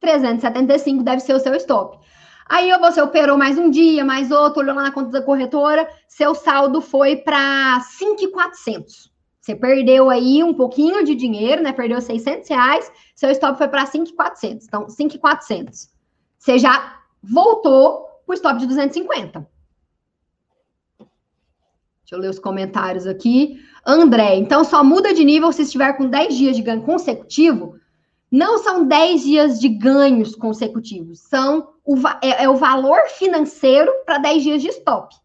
[0.00, 1.98] 375 deve ser o seu stop.
[2.48, 6.34] Aí você operou mais um dia, mais outro, olhou lá na conta da corretora, seu
[6.34, 9.10] saldo foi para 5,400.
[9.48, 11.72] Você perdeu aí um pouquinho de dinheiro, né?
[11.72, 14.66] Perdeu 600 reais, seu stop foi para 5,400.
[14.66, 15.88] Então, 5,400.
[16.38, 19.48] Você já voltou para o stop de 250.
[20.98, 21.14] Deixa
[22.12, 23.58] eu ler os comentários aqui.
[23.86, 27.80] André, então só muda de nível se estiver com 10 dias de ganho consecutivo
[28.30, 34.18] não são 10 dias de ganhos consecutivos, são o, é, é o valor financeiro para
[34.18, 35.16] 10 dias de stop,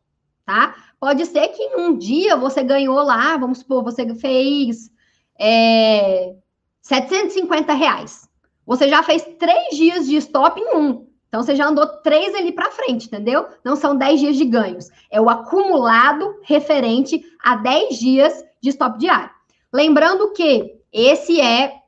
[0.46, 0.74] tá?
[1.04, 4.90] Pode ser que em um dia você ganhou lá, vamos supor, você fez
[5.38, 6.34] é,
[6.82, 8.30] 750 reais.
[8.66, 11.06] Você já fez três dias de stop em um.
[11.28, 13.48] Então, você já andou três ali para frente, entendeu?
[13.66, 14.88] Não são 10 dias de ganhos.
[15.12, 19.30] É o acumulado referente a 10 dias de stop diário.
[19.74, 21.82] Lembrando que esse é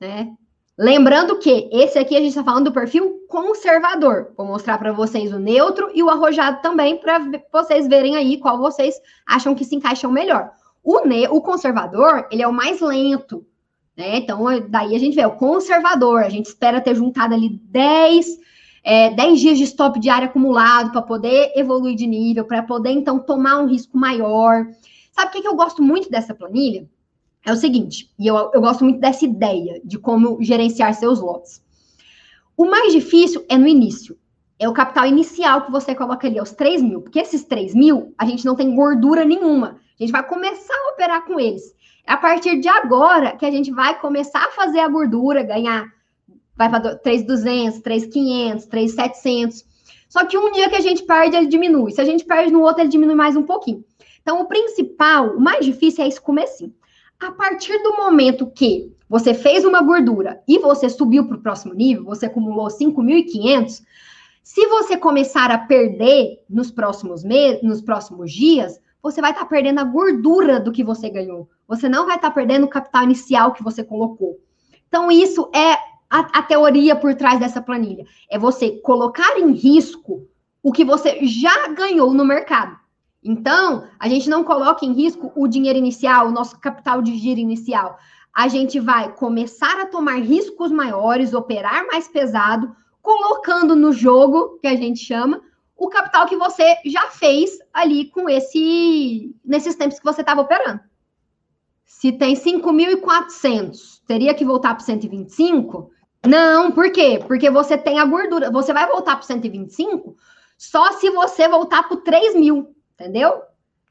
[0.00, 0.32] né?
[0.78, 4.30] Lembrando que esse aqui a gente está falando do perfil conservador.
[4.36, 7.18] Vou mostrar para vocês o neutro e o arrojado também, para
[7.50, 8.94] vocês verem aí qual vocês
[9.26, 10.50] acham que se encaixam melhor.
[10.84, 13.42] O, ne o conservador, ele é o mais lento,
[13.96, 14.18] né?
[14.18, 18.26] Então, daí a gente vê o conservador, a gente espera ter juntado ali 10,
[18.84, 23.18] é, 10 dias de stop diário acumulado para poder evoluir de nível, para poder, então,
[23.18, 24.66] tomar um risco maior.
[25.10, 26.86] Sabe o que, que eu gosto muito dessa planilha?
[27.44, 31.60] é o seguinte, e eu, eu gosto muito dessa ideia de como gerenciar seus lotes.
[32.62, 34.16] O mais difícil é no início.
[34.56, 37.00] É o capital inicial que você coloca ali, os 3 mil.
[37.00, 39.80] Porque esses 3 mil, a gente não tem gordura nenhuma.
[39.98, 41.74] A gente vai começar a operar com eles.
[42.06, 45.92] É a partir de agora que a gente vai começar a fazer a gordura, ganhar.
[46.54, 49.64] Vai para 3,200, 3,500, 3,700.
[50.08, 51.90] Só que um dia que a gente perde, ele diminui.
[51.90, 53.84] Se a gente perde no outro, ele diminui mais um pouquinho.
[54.20, 56.72] Então, o principal, o mais difícil é esse comecinho.
[57.22, 61.72] A partir do momento que você fez uma gordura e você subiu para o próximo
[61.72, 63.80] nível, você acumulou 5.500,
[64.42, 69.48] se você começar a perder nos próximos meses, nos próximos dias, você vai estar tá
[69.48, 71.48] perdendo a gordura do que você ganhou.
[71.68, 74.40] Você não vai estar tá perdendo o capital inicial que você colocou.
[74.88, 75.74] Então, isso é
[76.10, 78.04] a, a teoria por trás dessa planilha.
[78.28, 80.26] É você colocar em risco
[80.60, 82.81] o que você já ganhou no mercado.
[83.22, 87.38] Então, a gente não coloca em risco o dinheiro inicial, o nosso capital de giro
[87.38, 87.98] inicial.
[88.34, 94.66] A gente vai começar a tomar riscos maiores, operar mais pesado, colocando no jogo, que
[94.66, 95.40] a gente chama,
[95.76, 100.80] o capital que você já fez ali com esse nesses tempos que você estava operando.
[101.84, 105.90] Se tem 5.400, teria que voltar para 125?
[106.26, 107.22] Não, por quê?
[107.26, 108.50] Porque você tem a gordura.
[108.50, 110.16] Você vai voltar para 125
[110.56, 113.42] só se você voltar para 3 mil entendeu?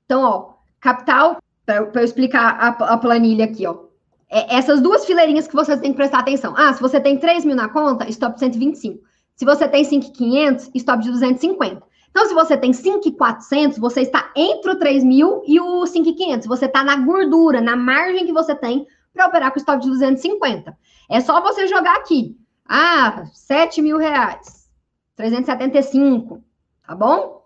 [0.06, 3.92] Então, ó, capital, para eu explicar a, a, planilha aqui, ó.
[4.30, 6.54] É essas duas fileirinhas que vocês têm que prestar atenção.
[6.56, 9.04] Ah, se você tem 3 mil na conta, stop 125.
[9.36, 11.84] Se você tem 5,500, stop de 250.
[12.10, 16.48] Então, se você tem 5,400, você está entre o 3 mil e o 5,500.
[16.48, 20.78] Você está na gordura, na margem que você tem para operar com stop de 250.
[21.10, 22.38] É só você jogar aqui.
[22.66, 24.70] Ah, 7 mil reais.
[25.18, 26.42] 375,
[26.88, 27.41] tá bom?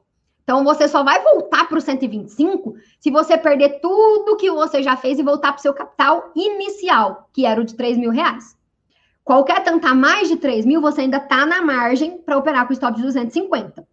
[0.45, 4.95] Então, você só vai voltar para o 125 se você perder tudo que você já
[4.95, 8.55] fez e voltar para o seu capital inicial, que era o de 3 mil reais.
[9.23, 12.73] Qualquer tanto a mais de 3 mil, você ainda está na margem para operar com
[12.73, 13.83] stop de 250.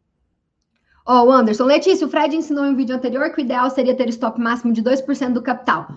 [1.07, 3.97] Ó, oh, Anderson, Letícia, o Fred ensinou em um vídeo anterior que o ideal seria
[3.97, 5.89] ter stop máximo de 2% do capital.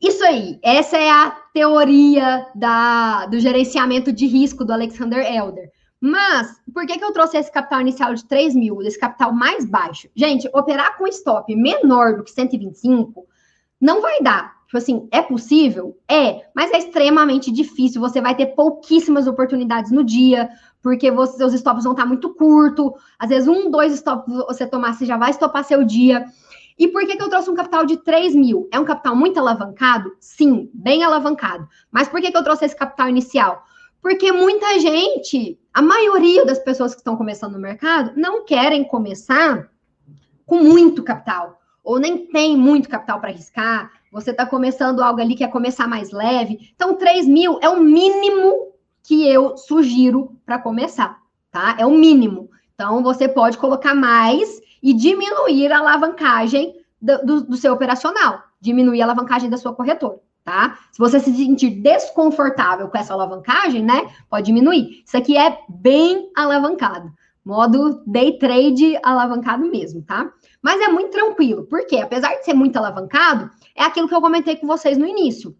[0.00, 5.68] Isso aí, essa é a teoria da, do gerenciamento de risco do Alexander Elder.
[6.00, 9.66] Mas, por que, que eu trouxe esse capital inicial de 3 mil, esse capital mais
[9.66, 10.08] baixo?
[10.16, 13.26] Gente, operar com stop menor do que 125
[13.80, 14.60] não vai dar.
[14.64, 15.98] Tipo assim, é possível?
[16.08, 18.00] É, mas é extremamente difícil.
[18.00, 20.48] Você vai ter pouquíssimas oportunidades no dia,
[20.80, 22.94] porque você, seus stops vão estar muito curto.
[23.18, 26.24] Às vezes, um, dois stops você tomar, você já vai estopar seu dia.
[26.78, 28.68] E por que, que eu trouxe um capital de 3 mil?
[28.72, 30.12] É um capital muito alavancado?
[30.18, 31.68] Sim, bem alavancado.
[31.90, 33.62] Mas por que, que eu trouxe esse capital inicial?
[34.00, 39.70] Porque muita gente, a maioria das pessoas que estão começando no mercado, não querem começar
[40.44, 43.90] com muito capital, ou nem tem muito capital para arriscar.
[44.12, 46.72] Você está começando algo ali que é começar mais leve.
[46.74, 51.76] Então, 3 mil é o mínimo que eu sugiro para começar, tá?
[51.78, 52.50] É o mínimo.
[52.74, 59.02] Então, você pode colocar mais e diminuir a alavancagem do, do, do seu operacional, diminuir
[59.02, 60.78] a alavancagem da sua corretora tá?
[60.92, 65.02] Se você se sentir desconfortável com essa alavancagem, né, pode diminuir.
[65.04, 67.10] Isso aqui é bem alavancado,
[67.44, 70.30] modo day trade alavancado mesmo, tá?
[70.62, 74.56] Mas é muito tranquilo, porque apesar de ser muito alavancado, é aquilo que eu comentei
[74.56, 75.56] com vocês no início.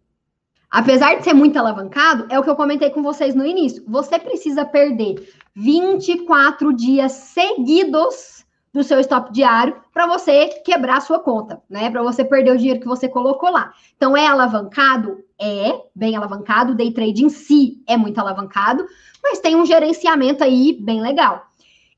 [0.70, 3.82] Apesar de ser muito alavancado, é o que eu comentei com vocês no início.
[3.88, 8.39] Você precisa perder 24 dias seguidos
[8.72, 11.90] do seu stop diário para você quebrar a sua conta, né?
[11.90, 13.72] Para você perder o dinheiro que você colocou lá.
[13.96, 15.24] Então, é alavancado?
[15.40, 16.72] É, bem alavancado.
[16.72, 18.86] O day trade em si é muito alavancado,
[19.22, 21.46] mas tem um gerenciamento aí bem legal.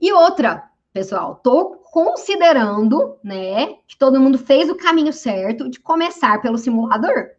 [0.00, 6.40] E outra, pessoal, tô considerando, né, que todo mundo fez o caminho certo de começar
[6.40, 7.30] pelo simulador.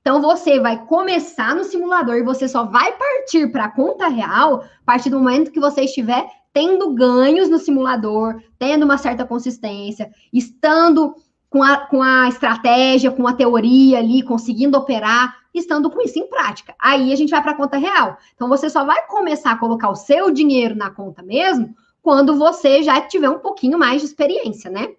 [0.00, 4.64] Então você vai começar no simulador e você só vai partir para a conta real
[4.64, 10.10] a partir do momento que você estiver tendo ganhos no simulador, tendo uma certa consistência,
[10.32, 11.14] estando
[11.48, 16.28] com a, com a estratégia, com a teoria ali, conseguindo operar, estando com isso em
[16.28, 16.74] prática.
[16.78, 18.16] Aí a gente vai para a conta real.
[18.34, 22.82] Então você só vai começar a colocar o seu dinheiro na conta mesmo quando você
[22.82, 24.94] já tiver um pouquinho mais de experiência, né?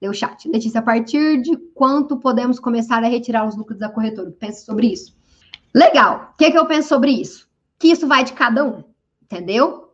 [0.00, 0.48] Deu chat.
[0.48, 4.30] Letícia, a partir de quanto podemos começar a retirar os lucros da corretora?
[4.30, 5.16] Pensa sobre isso.
[5.74, 6.30] Legal.
[6.34, 7.48] O que, que eu penso sobre isso?
[7.78, 8.84] Que isso vai de cada um,
[9.22, 9.85] entendeu?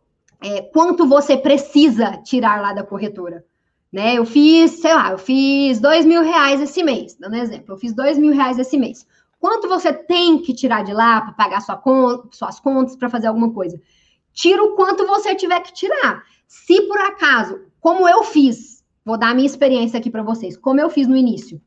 [0.43, 3.45] É, quanto você precisa tirar lá da corretora.
[3.91, 4.15] Né?
[4.15, 7.93] Eu fiz, sei lá, eu fiz dois mil reais esse mês, dando exemplo, eu fiz
[7.93, 9.05] dois mil reais esse mês.
[9.39, 13.27] Quanto você tem que tirar de lá para pagar sua conta, suas contas, para fazer
[13.27, 13.79] alguma coisa?
[14.33, 16.23] Tira o quanto você tiver que tirar.
[16.47, 18.73] Se por acaso, como eu fiz,
[19.05, 21.61] Vou dar a minha experiência aqui para vocês, como eu fiz no início.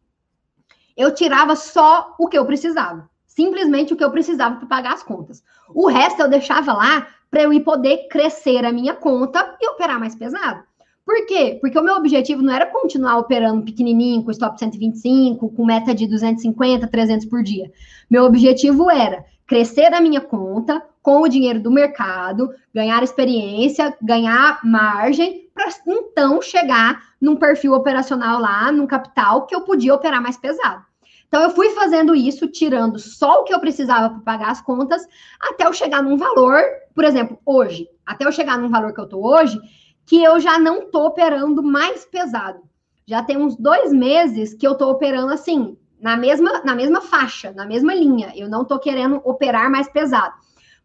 [0.97, 5.03] Eu tirava só o que eu precisava, simplesmente o que eu precisava para pagar as
[5.03, 5.43] contas.
[5.69, 10.15] O resto eu deixava lá para eu poder crescer a minha conta e operar mais
[10.15, 10.63] pesado.
[11.05, 11.59] Por quê?
[11.61, 16.07] Porque o meu objetivo não era continuar operando pequenininho, com stop 125, com meta de
[16.09, 17.71] 250, 300 por dia.
[18.11, 24.59] Meu objetivo era crescer a minha conta com o dinheiro do mercado, ganhar experiência, ganhar
[24.65, 30.37] margem, para então chegar num perfil operacional lá, num capital que eu podia operar mais
[30.37, 30.85] pesado.
[31.29, 35.07] Então, eu fui fazendo isso, tirando só o que eu precisava para pagar as contas,
[35.41, 36.61] até eu chegar num valor,
[36.95, 39.59] por exemplo, hoje, até eu chegar num valor que eu estou hoje,
[40.07, 42.61] que eu já não estou operando mais pesado.
[43.07, 47.53] Já tem uns dois meses que eu estou operando assim, na mesma, na mesma faixa,
[47.53, 48.33] na mesma linha.
[48.37, 50.35] Eu não estou querendo operar mais pesado.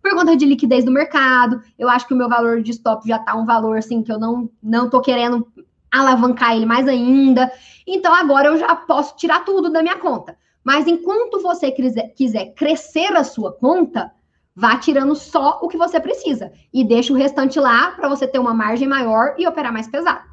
[0.02, 3.18] Por conta de liquidez do mercado, eu acho que o meu valor de stop já
[3.18, 5.48] está um valor assim que eu não não tô querendo
[5.92, 7.52] alavancar ele mais ainda.
[7.86, 10.38] Então agora eu já posso tirar tudo da minha conta.
[10.64, 14.12] Mas enquanto você quiser, crescer a sua conta,
[14.56, 18.40] vá tirando só o que você precisa e deixa o restante lá para você ter
[18.40, 20.30] uma margem maior e operar mais pesado.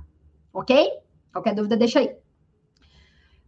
[0.53, 0.89] Ok?
[1.33, 2.15] Qualquer dúvida, deixa aí.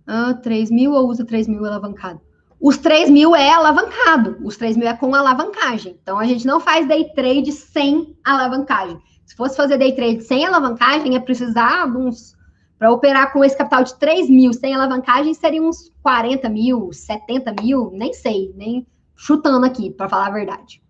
[0.07, 2.21] Ah, 3 mil ou usa 3 mil alavancado?
[2.61, 5.99] Os 3 mil é alavancado, os 3 mil é com alavancagem.
[6.03, 9.01] Então a gente não faz day trade sem alavancagem.
[9.31, 12.37] Se fosse fazer day trade sem alavancagem, é precisar de uns.
[12.77, 17.55] Para operar com esse capital de 3 mil sem alavancagem, seria uns 40 mil, 70
[17.63, 20.83] mil, nem sei, nem chutando aqui, para falar a verdade.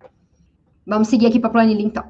[0.87, 2.03] Vamos seguir aqui para a planilha, então.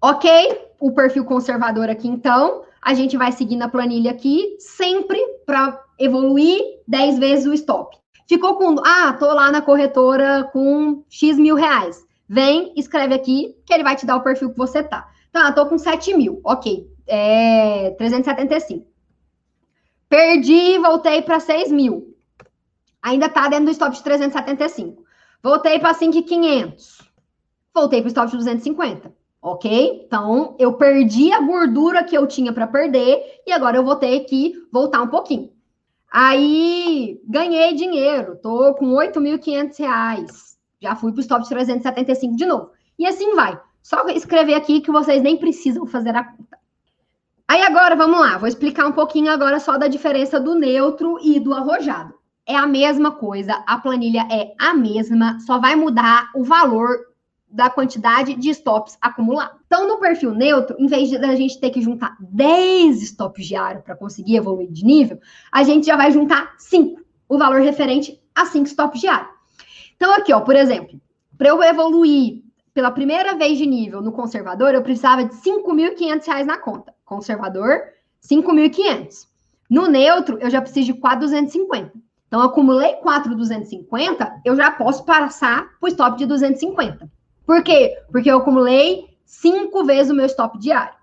[0.00, 0.30] Ok,
[0.78, 2.62] o perfil conservador aqui, então.
[2.80, 7.96] A gente vai seguir na planilha aqui, sempre para evoluir 10 vezes o stop.
[8.28, 8.76] Ficou com.
[8.86, 12.06] Ah, tô lá na corretora com X mil reais.
[12.28, 15.08] Vem, escreve aqui, que ele vai te dar o perfil que você tá.
[15.32, 16.40] Tá, tô com 7 mil.
[16.44, 16.86] Ok.
[17.06, 18.86] É 375.
[20.08, 22.14] Perdi, voltei para 6 mil.
[23.02, 25.02] Ainda tá dentro do stop de 375.
[25.42, 27.02] Voltei para 5,500.
[27.74, 29.12] Voltei para o stop de 250.
[29.40, 30.04] Ok?
[30.06, 34.20] Então, eu perdi a gordura que eu tinha para perder e agora eu vou ter
[34.20, 35.50] que voltar um pouquinho.
[36.10, 38.36] Aí, ganhei dinheiro.
[38.40, 40.51] Tô com 8.500 reais
[40.82, 42.70] já fui para o stop 375 de novo.
[42.98, 43.58] E assim vai.
[43.82, 46.58] Só escrever aqui que vocês nem precisam fazer a conta.
[47.48, 48.38] Aí agora, vamos lá.
[48.38, 52.14] Vou explicar um pouquinho agora só da diferença do neutro e do arrojado.
[52.46, 56.98] É a mesma coisa, a planilha é a mesma, só vai mudar o valor
[57.48, 59.60] da quantidade de stops acumulados.
[59.66, 63.84] Então, no perfil neutro, em vez de a gente ter que juntar 10 stops diários
[63.84, 65.20] para conseguir evoluir de nível,
[65.52, 69.41] a gente já vai juntar 5, o valor referente a 5 stops diários.
[70.02, 71.00] Então, aqui, ó, por exemplo,
[71.38, 72.42] para eu evoluir
[72.74, 76.92] pela primeira vez de nível no conservador, eu precisava de R$ 5.500 na conta.
[77.04, 77.92] Conservador, R$
[78.28, 79.28] 5.500.
[79.70, 81.92] No neutro, eu já preciso de 4.250.
[82.26, 87.08] Então, acumulei 4.250, eu já posso passar para o stop de 250.
[87.46, 87.96] Por quê?
[88.10, 90.96] Porque eu acumulei cinco vezes o meu stop diário.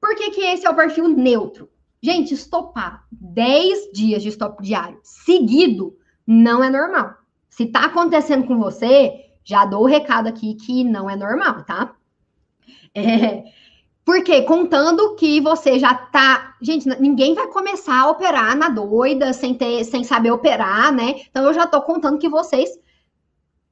[0.00, 1.70] Por que, que esse é o perfil neutro?
[2.02, 7.22] Gente, estopar 10 dias de stop diário seguido não é normal.
[7.54, 11.94] Se tá acontecendo com você, já dou o recado aqui que não é normal, tá?
[12.92, 13.44] É,
[14.04, 16.56] Porque contando que você já tá.
[16.60, 21.22] Gente, ninguém vai começar a operar na doida, sem, ter, sem saber operar, né?
[21.30, 22.70] Então eu já tô contando que vocês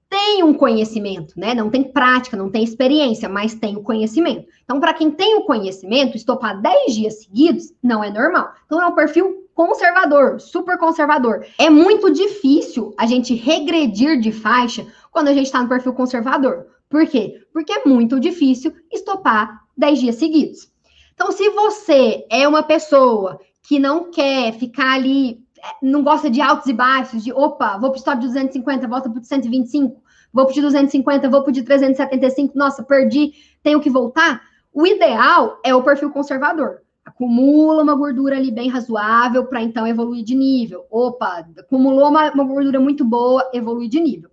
[0.09, 1.53] têm um conhecimento, né?
[1.53, 4.47] Não tem prática, não tem experiência, mas tem o conhecimento.
[4.63, 8.53] Então, para quem tem o conhecimento, estopar 10 dias seguidos não é normal.
[8.65, 11.47] Então, é um perfil conservador, super conservador.
[11.59, 16.67] É muito difícil a gente regredir de faixa quando a gente está no perfil conservador.
[16.89, 17.47] Por quê?
[17.53, 20.71] Porque é muito difícil estopar 10 dias seguidos.
[21.15, 26.41] Então, se você é uma pessoa que não quer ficar ali, é, não gosta de
[26.41, 30.03] altos e baixos, de opa, vou para o stop de 250, volta para o 125,
[30.33, 33.33] vou para o 250, vou para o de 375, nossa, perdi,
[33.63, 34.43] tenho que voltar.
[34.73, 36.83] O ideal é o perfil conservador.
[37.13, 40.87] Acumula uma gordura ali bem razoável para então evoluir de nível.
[40.91, 44.31] Opa, acumulou uma, uma gordura muito boa, evolui de nível.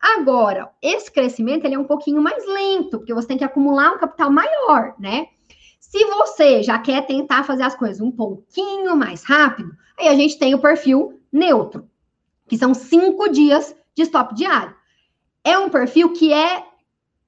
[0.00, 3.98] Agora, esse crescimento ele é um pouquinho mais lento, porque você tem que acumular um
[3.98, 5.26] capital maior, né?
[5.80, 10.38] Se você já quer tentar fazer as coisas um pouquinho mais rápido, aí a gente
[10.38, 11.88] tem o perfil neutro,
[12.48, 14.74] que são cinco dias de stop diário.
[15.44, 16.64] É um perfil que é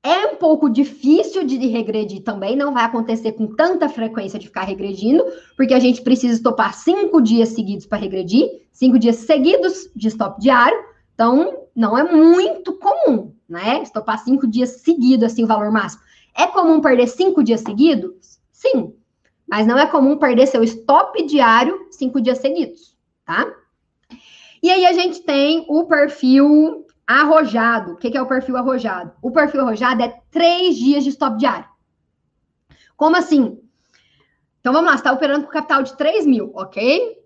[0.05, 4.65] é um pouco difícil de regredir também, não vai acontecer com tanta frequência de ficar
[4.65, 5.25] regredindo,
[5.57, 10.39] porque a gente precisa estopar cinco dias seguidos para regredir, cinco dias seguidos de stop
[10.39, 10.79] diário.
[11.15, 13.83] Então, não é muito comum, né?
[13.83, 16.03] Estopar cinco dias seguidos, assim, o valor máximo.
[16.37, 18.39] É comum perder cinco dias seguidos?
[18.53, 18.93] Sim.
[19.49, 22.95] Mas não é comum perder seu stop diário cinco dias seguidos,
[23.25, 23.51] tá?
[24.63, 27.93] E aí a gente tem o perfil arrojado.
[27.93, 29.13] O que é o perfil arrojado?
[29.23, 31.69] O perfil arrojado é três dias de stop diário.
[32.97, 33.59] Como assim?
[34.61, 37.19] Então vamos lá, você está operando com capital de 3 mil, ok?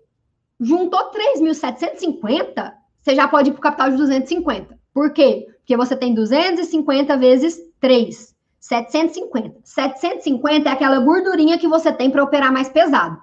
[0.59, 4.77] Juntou 3.750, você já pode ir para o capital de 250.
[4.93, 5.47] Por quê?
[5.59, 9.61] Porque você tem 250 vezes 3, 750.
[9.63, 13.21] 750 é aquela gordurinha que você tem para operar mais pesado.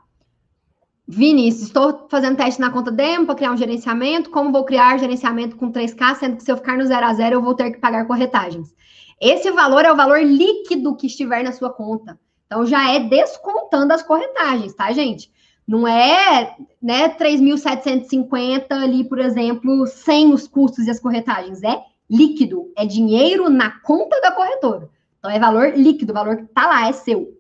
[1.09, 4.29] Vinícius, estou fazendo teste na conta demo para criar um gerenciamento.
[4.31, 7.37] Como vou criar gerenciamento com 3K, sendo que se eu ficar no 0 a 0
[7.37, 8.75] eu vou ter que pagar corretagens?
[9.21, 12.19] Esse valor é o valor líquido que estiver na sua conta.
[12.47, 15.31] Então já é descontando as corretagens, tá, gente?
[15.67, 21.63] Não é, né, 3.750 ali, por exemplo, sem os custos e as corretagens.
[21.63, 24.89] É líquido, é dinheiro na conta da corretora.
[25.19, 27.36] Então é valor líquido, o valor que tá lá, é seu.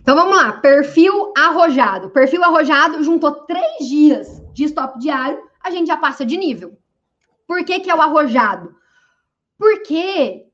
[0.00, 2.10] Então vamos lá, perfil arrojado.
[2.10, 6.78] Perfil arrojado juntou três dias de stop diário, a gente já passa de nível.
[7.46, 8.74] Por que, que é o arrojado?
[9.58, 10.46] Porque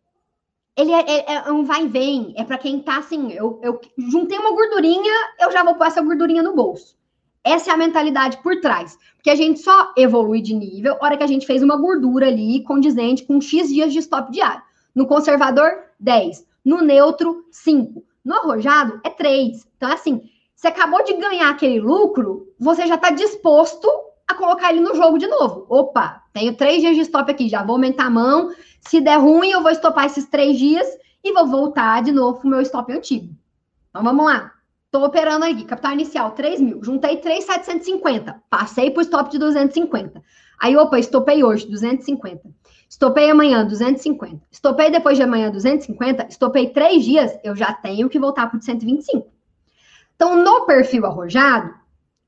[0.77, 3.81] ele é, é, é, um vai e vem, é para quem tá assim, eu, eu
[3.99, 6.97] juntei uma gordurinha, eu já vou pôr essa gordurinha no bolso.
[7.45, 8.97] Essa é a mentalidade por trás.
[9.17, 12.63] Porque a gente só evolui de nível hora que a gente fez uma gordura ali
[12.63, 14.63] condizente com X dias de stop diário.
[14.95, 16.47] No conservador, 10.
[16.65, 18.05] No neutro, 5.
[18.25, 19.67] No arrojado, é 3.
[19.77, 20.23] Então, é assim,
[20.55, 23.89] você acabou de ganhar aquele lucro, você já está disposto
[24.29, 25.67] a colocar ele no jogo de novo.
[25.69, 29.51] Opa, tenho três dias de stop aqui, já vou aumentar a mão, se der ruim,
[29.51, 30.87] eu vou estopar esses três dias
[31.25, 33.35] e vou voltar de novo para o meu stop antigo.
[33.91, 34.53] Então vamos lá.
[34.87, 40.23] Estou operando aqui, capital inicial 3 mil, juntei 3,750, passei para o stop de 250.
[40.61, 42.49] Aí, opa, estopei hoje 250.
[42.93, 44.43] Estopei amanhã 250.
[44.51, 46.27] Estopei depois de amanhã 250.
[46.29, 49.27] Estopei três dias, eu já tenho que voltar para o 125.
[50.15, 51.75] Então, no perfil arrojado,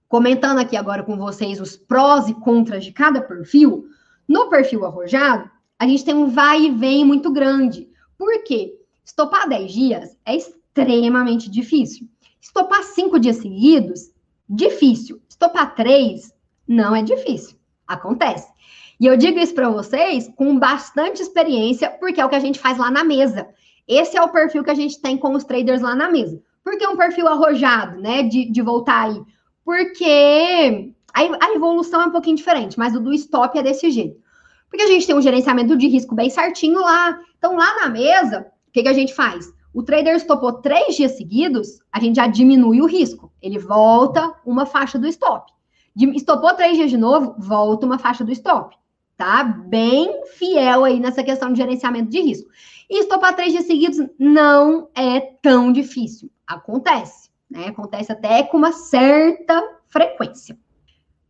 [0.09, 3.85] comentando aqui agora com vocês os prós e contras de cada perfil,
[4.27, 7.87] no perfil arrojado, a gente tem um vai e vem muito grande.
[8.17, 8.75] Por quê?
[9.05, 12.09] Estopar 10 dias é extremamente difícil.
[12.41, 14.11] Estopar 5 dias seguidos,
[14.49, 15.21] difícil.
[15.29, 16.33] Estopar 3
[16.67, 17.55] não é difícil.
[17.87, 18.54] Acontece.
[19.01, 22.59] E eu digo isso para vocês com bastante experiência, porque é o que a gente
[22.59, 23.49] faz lá na mesa.
[23.87, 26.41] Esse é o perfil que a gente tem com os traders lá na mesa.
[26.63, 28.23] Por que um perfil arrojado, né?
[28.23, 29.21] De, de voltar aí?
[29.65, 34.23] Porque a, a evolução é um pouquinho diferente, mas o do stop é desse jeito.
[34.71, 37.19] Porque a gente tem um gerenciamento de risco bem certinho lá.
[37.39, 39.53] Então, lá na mesa, o que, que a gente faz?
[39.73, 43.33] O trader estopou três dias seguidos, a gente já diminui o risco.
[43.43, 45.53] Ele volta uma faixa do stop.
[45.97, 48.77] Estopou três dias de novo, volta uma faixa do stop.
[49.17, 49.45] Tá?
[49.45, 52.51] Bem fiel aí nessa questão de gerenciamento de risco.
[52.91, 56.31] E estopar três dias seguidos não é tão difícil.
[56.47, 57.69] Acontece, né?
[57.69, 60.59] Acontece até com uma certa frequência.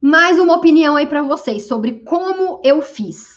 [0.01, 3.35] Mais uma opinião aí para vocês sobre como eu fiz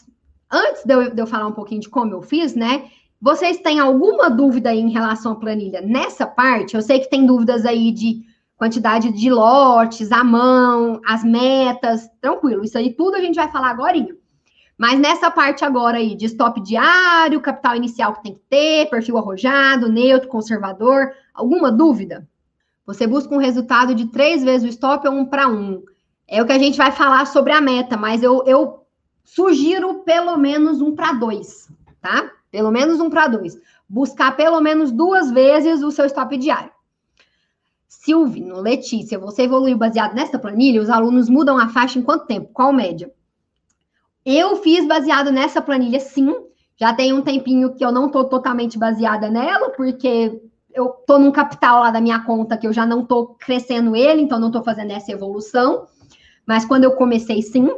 [0.51, 2.89] antes de eu, de eu falar um pouquinho de como eu fiz, né?
[3.21, 6.75] Vocês têm alguma dúvida aí em relação à planilha nessa parte?
[6.75, 8.21] Eu sei que tem dúvidas aí de
[8.55, 12.63] quantidade de lotes, a mão, as metas, tranquilo.
[12.63, 13.97] Isso aí tudo a gente vai falar agora.
[14.77, 19.17] Mas nessa parte agora aí de stop diário, capital inicial que tem que ter, perfil
[19.17, 22.27] arrojado, neutro, conservador, Alguma dúvida?
[22.83, 25.83] Você busca um resultado de três vezes o stop ou um para um.
[26.27, 28.83] É o que a gente vai falar sobre a meta, mas eu, eu
[29.23, 31.69] sugiro pelo menos um para dois,
[32.01, 32.31] tá?
[32.49, 33.55] Pelo menos um para dois.
[33.87, 36.71] Buscar pelo menos duas vezes o seu stop diário.
[37.87, 40.81] Silvino, Letícia, você evoluiu baseado nessa planilha?
[40.81, 42.49] Os alunos mudam a faixa em quanto tempo?
[42.51, 43.13] Qual média?
[44.29, 46.35] Eu fiz baseado nessa planilha, sim.
[46.75, 50.41] Já tem um tempinho que eu não estou totalmente baseada nela, porque
[50.73, 54.21] eu estou num capital lá da minha conta que eu já não estou crescendo ele,
[54.21, 55.87] então não estou fazendo essa evolução.
[56.45, 57.69] Mas quando eu comecei, sim.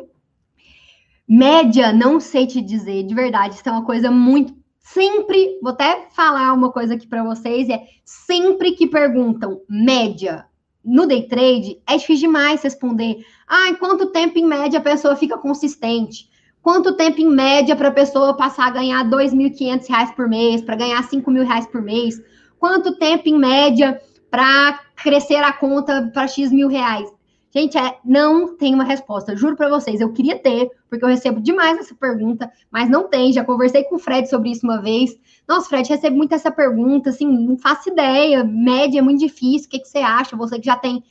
[1.28, 4.58] Média, não sei te dizer, de verdade, isso é uma coisa muito.
[4.80, 10.48] Sempre, vou até falar uma coisa aqui para vocês: é sempre que perguntam média
[10.84, 13.24] no day trade, é difícil demais responder.
[13.48, 16.28] Ah, em quanto tempo em média a pessoa fica consistente?
[16.62, 20.76] Quanto tempo, em média, para a pessoa passar a ganhar R$ 2.500 por mês, para
[20.76, 22.22] ganhar R$ 5.000 por mês?
[22.60, 24.00] Quanto tempo, em média,
[24.30, 27.10] para crescer a conta para X mil reais?
[27.52, 29.36] Gente, é, não tem uma resposta.
[29.36, 33.34] Juro para vocês, eu queria ter, porque eu recebo demais essa pergunta, mas não tem.
[33.34, 35.18] Já conversei com o Fred sobre isso uma vez.
[35.48, 38.44] Nossa, Fred, recebo muito essa pergunta, assim, não faço ideia.
[38.44, 39.68] Média é muito difícil.
[39.68, 40.36] O que, que você acha?
[40.36, 41.04] Você que já tem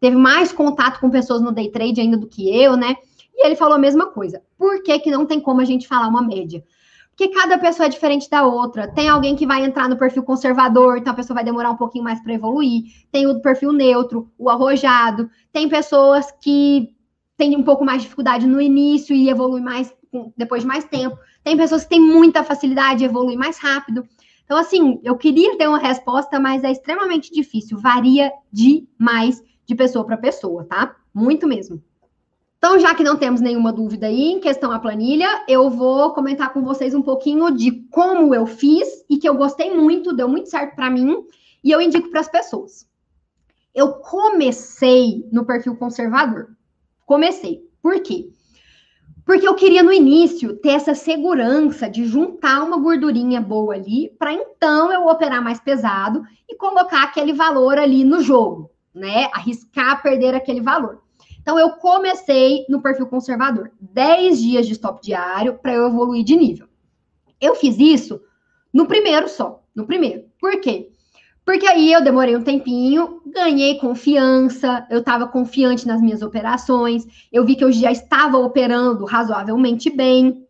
[0.00, 2.96] teve mais contato com pessoas no day trade ainda do que eu, né?
[3.34, 4.42] E ele falou a mesma coisa.
[4.58, 6.62] Por que, que não tem como a gente falar uma média?
[7.10, 8.88] Porque cada pessoa é diferente da outra.
[8.88, 12.04] Tem alguém que vai entrar no perfil conservador, então a pessoa vai demorar um pouquinho
[12.04, 12.84] mais para evoluir.
[13.10, 15.30] Tem o perfil neutro, o arrojado.
[15.52, 16.94] Tem pessoas que
[17.36, 19.94] têm um pouco mais de dificuldade no início e evoluem mais
[20.36, 21.16] depois de mais tempo.
[21.44, 24.06] Tem pessoas que têm muita facilidade e evoluem mais rápido.
[24.44, 27.78] Então, assim, eu queria ter uma resposta, mas é extremamente difícil.
[27.78, 30.94] Varia demais de pessoa para pessoa, tá?
[31.14, 31.82] Muito mesmo.
[32.64, 36.52] Então, já que não temos nenhuma dúvida aí em questão à planilha, eu vou comentar
[36.52, 40.48] com vocês um pouquinho de como eu fiz e que eu gostei muito, deu muito
[40.48, 41.26] certo para mim
[41.64, 42.88] e eu indico para as pessoas.
[43.74, 46.50] Eu comecei no perfil conservador.
[47.04, 47.68] Comecei.
[47.82, 48.30] Por quê?
[49.26, 54.32] Porque eu queria no início ter essa segurança de juntar uma gordurinha boa ali, para
[54.32, 59.28] então eu operar mais pesado e colocar aquele valor ali no jogo, né?
[59.32, 61.01] Arriscar perder aquele valor.
[61.42, 66.36] Então, eu comecei no perfil conservador, 10 dias de stop diário para eu evoluir de
[66.36, 66.68] nível.
[67.40, 68.20] Eu fiz isso
[68.72, 70.24] no primeiro só, no primeiro.
[70.40, 70.88] Por quê?
[71.44, 77.44] Porque aí eu demorei um tempinho, ganhei confiança, eu estava confiante nas minhas operações, eu
[77.44, 80.46] vi que eu já estava operando razoavelmente bem.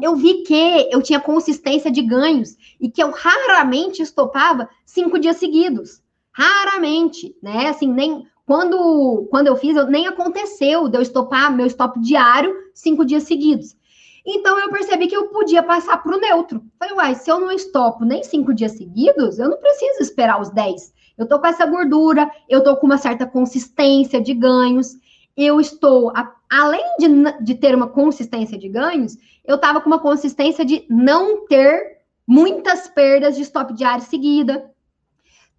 [0.00, 5.36] Eu vi que eu tinha consistência de ganhos e que eu raramente estopava cinco dias
[5.36, 6.00] seguidos.
[6.30, 7.68] Raramente, né?
[7.68, 12.54] Assim, nem quando, quando eu fiz, eu, nem aconteceu de eu estopar meu stop diário
[12.74, 13.76] cinco dias seguidos.
[14.24, 16.62] Então eu percebi que eu podia passar para o neutro.
[16.78, 20.50] Falei, uai, se eu não estopo nem cinco dias seguidos, eu não preciso esperar os
[20.50, 20.92] dez.
[21.18, 24.96] Eu tô com essa gordura, eu tô com uma certa consistência de ganhos,
[25.36, 26.12] eu estou,
[26.50, 27.08] além de,
[27.44, 32.88] de ter uma consistência de ganhos, eu estava com uma consistência de não ter muitas
[32.88, 34.70] perdas de stop diário seguida,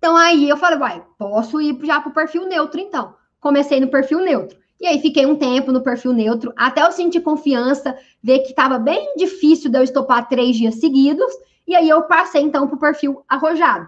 [0.03, 3.15] então aí eu falei, vai, posso ir já para o perfil neutro então.
[3.39, 4.57] Comecei no perfil neutro.
[4.81, 8.77] E aí fiquei um tempo no perfil neutro, até eu sentir confiança, ver que estava
[8.77, 11.31] bem difícil de eu estopar três dias seguidos,
[11.65, 13.87] e aí eu passei então para o perfil arrojado.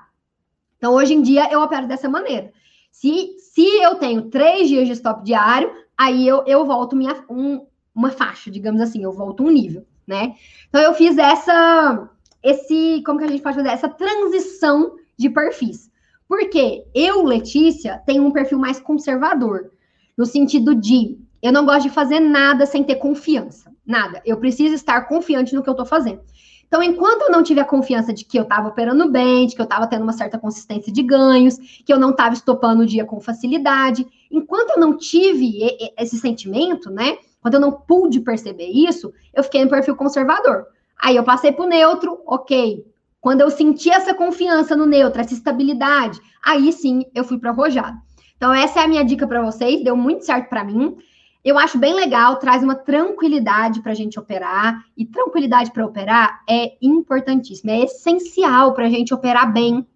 [0.77, 2.49] Então hoje em dia eu opero dessa maneira.
[2.93, 7.65] Se, se eu tenho três dias de stop diário, aí eu, eu volto minha, um,
[7.93, 10.35] uma faixa, digamos assim, eu volto um nível, né?
[10.69, 12.09] Então eu fiz essa,
[12.41, 13.67] esse, como que a gente pode fazer?
[13.67, 15.93] Essa transição de perfis.
[16.27, 19.71] Porque eu, Letícia, tenho um perfil mais conservador,
[20.17, 23.71] no sentido de eu não gosto de fazer nada sem ter confiança.
[23.85, 24.21] Nada.
[24.25, 26.21] Eu preciso estar confiante no que eu estou fazendo.
[26.67, 29.65] Então, enquanto eu não tiver confiança de que eu estava operando bem, de que eu
[29.65, 33.19] estava tendo uma certa consistência de ganhos, que eu não estava estopando o dia com
[33.19, 35.59] facilidade, enquanto eu não tive
[35.97, 37.17] esse sentimento, né?
[37.39, 40.65] Quando eu não pude perceber isso, eu fiquei no perfil conservador.
[40.99, 42.83] Aí eu passei para o neutro, ok,
[43.25, 47.97] quando eu senti essa confiança no neutro, essa estabilidade, aí sim eu fui para arrojado.
[48.37, 50.95] Então, essa é a minha dica para vocês, deu muito certo para mim.
[51.43, 56.43] Eu acho bem legal, traz uma tranquilidade para a gente operar, e tranquilidade para operar
[56.47, 59.87] é importantíssima, é essencial para a gente operar bem.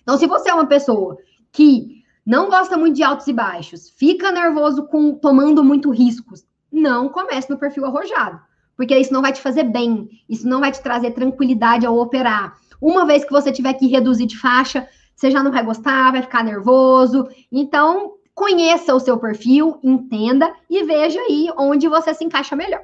[0.00, 1.18] Então, se você é uma pessoa
[1.52, 7.10] que não gosta muito de altos e baixos, fica nervoso com tomando muito riscos, não
[7.10, 8.40] comece no perfil arrojado
[8.76, 12.56] porque isso não vai te fazer bem, isso não vai te trazer tranquilidade ao operar.
[12.80, 16.22] Uma vez que você tiver que reduzir de faixa, você já não vai gostar, vai
[16.22, 17.28] ficar nervoso.
[17.50, 22.82] Então, conheça o seu perfil, entenda e veja aí onde você se encaixa melhor,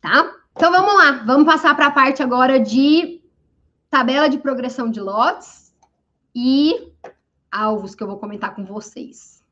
[0.00, 0.30] tá?
[0.56, 3.22] Então vamos lá, vamos passar para a parte agora de
[3.88, 5.72] tabela de progressão de lotes
[6.34, 6.92] e
[7.50, 9.42] alvos que eu vou comentar com vocês.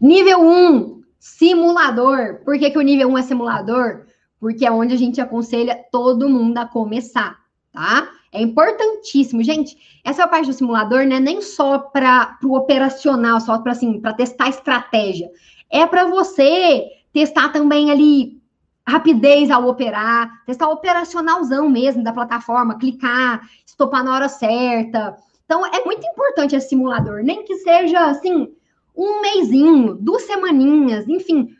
[0.00, 2.40] Nível 1, simulador.
[2.44, 4.06] Por que, que o nível 1 é simulador?
[4.42, 7.38] Porque é onde a gente aconselha todo mundo a começar,
[7.70, 8.08] tá?
[8.32, 9.76] É importantíssimo, gente.
[10.04, 14.14] Essa parte do simulador não é nem só para o operacional, só para assim, para
[14.14, 15.30] testar estratégia.
[15.70, 18.42] É para você testar também ali
[18.84, 25.16] rapidez ao operar, testar o operacionalzão mesmo da plataforma, clicar, estopar na hora certa.
[25.44, 28.52] Então, é muito importante esse simulador, nem que seja, assim,
[28.96, 31.54] um mêsinho, duas semaninhas, enfim.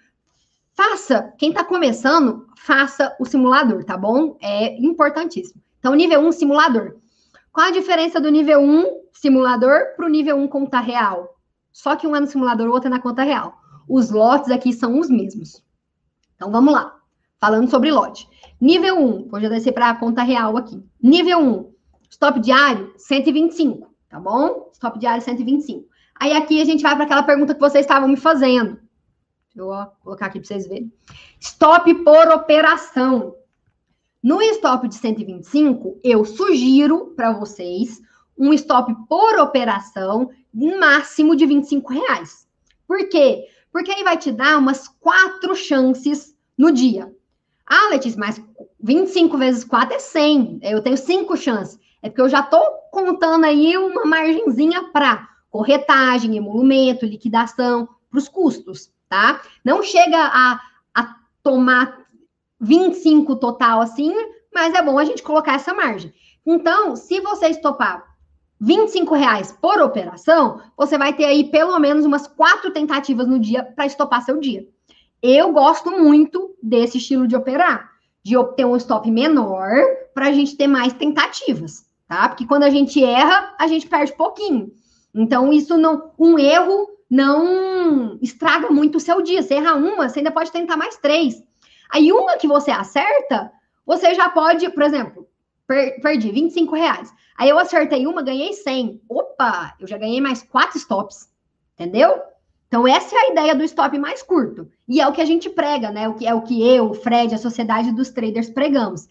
[0.74, 4.36] Faça, quem está começando, faça o simulador, tá bom?
[4.40, 5.60] É importantíssimo.
[5.78, 6.96] Então, nível 1, simulador.
[7.52, 11.36] Qual a diferença do nível 1 simulador para o nível 1 conta real?
[11.72, 13.58] Só que um é no simulador, o outro é na conta real.
[13.88, 15.62] Os lotes aqui são os mesmos.
[16.36, 16.96] Então, vamos lá
[17.40, 18.28] falando sobre lote.
[18.60, 20.80] Nível 1, vou já descer para a conta real aqui.
[21.02, 21.72] Nível 1,
[22.10, 24.70] stop diário, 125, tá bom?
[24.72, 25.84] Stop diário, 125.
[26.20, 28.78] Aí aqui a gente vai para aquela pergunta que vocês estavam me fazendo.
[29.54, 30.92] Eu ó, colocar aqui para vocês verem.
[31.40, 33.34] Stop por operação.
[34.22, 38.00] No stop de 125, eu sugiro para vocês
[38.38, 42.46] um stop por operação máximo de 25 reais.
[42.86, 43.46] Por quê?
[43.72, 47.12] Porque aí vai te dar umas quatro chances no dia.
[47.66, 48.42] Ah, Letícia, mas
[48.80, 50.60] 25 vezes 4 é 100.
[50.62, 51.78] Eu tenho 5 chances.
[52.02, 58.28] É porque eu já estou contando aí uma margenzinha para corretagem, emolumento, liquidação, para os
[58.28, 59.42] custos, tá?
[59.62, 60.58] Não chega a,
[60.94, 61.98] a tomar
[62.58, 64.10] 25 total assim,
[64.50, 66.14] mas é bom a gente colocar essa margem.
[66.46, 68.02] Então, se você estopar
[68.58, 73.62] 25 reais por operação, você vai ter aí pelo menos umas quatro tentativas no dia
[73.62, 74.66] para estopar seu dia.
[75.22, 77.90] Eu gosto muito desse estilo de operar,
[78.24, 79.74] de obter um stop menor
[80.14, 82.30] para a gente ter mais tentativas, tá?
[82.30, 84.72] Porque quando a gente erra, a gente perde pouquinho.
[85.14, 86.12] Então, isso não.
[86.18, 89.42] Um erro não estraga muito o seu dia.
[89.42, 91.44] Você erra uma, você ainda pode tentar mais três.
[91.90, 93.52] Aí, uma que você acerta,
[93.84, 95.28] você já pode, por exemplo,
[95.66, 97.12] per, perdi 25 reais.
[97.36, 99.02] Aí eu acertei uma, ganhei 100.
[99.06, 101.28] Opa, eu já ganhei mais quatro stops.
[101.74, 102.18] Entendeu?
[102.66, 104.66] Então, essa é a ideia do stop mais curto.
[104.88, 106.08] E é o que a gente prega, né?
[106.08, 109.06] O que é o que eu, o Fred, a sociedade dos traders pregamos.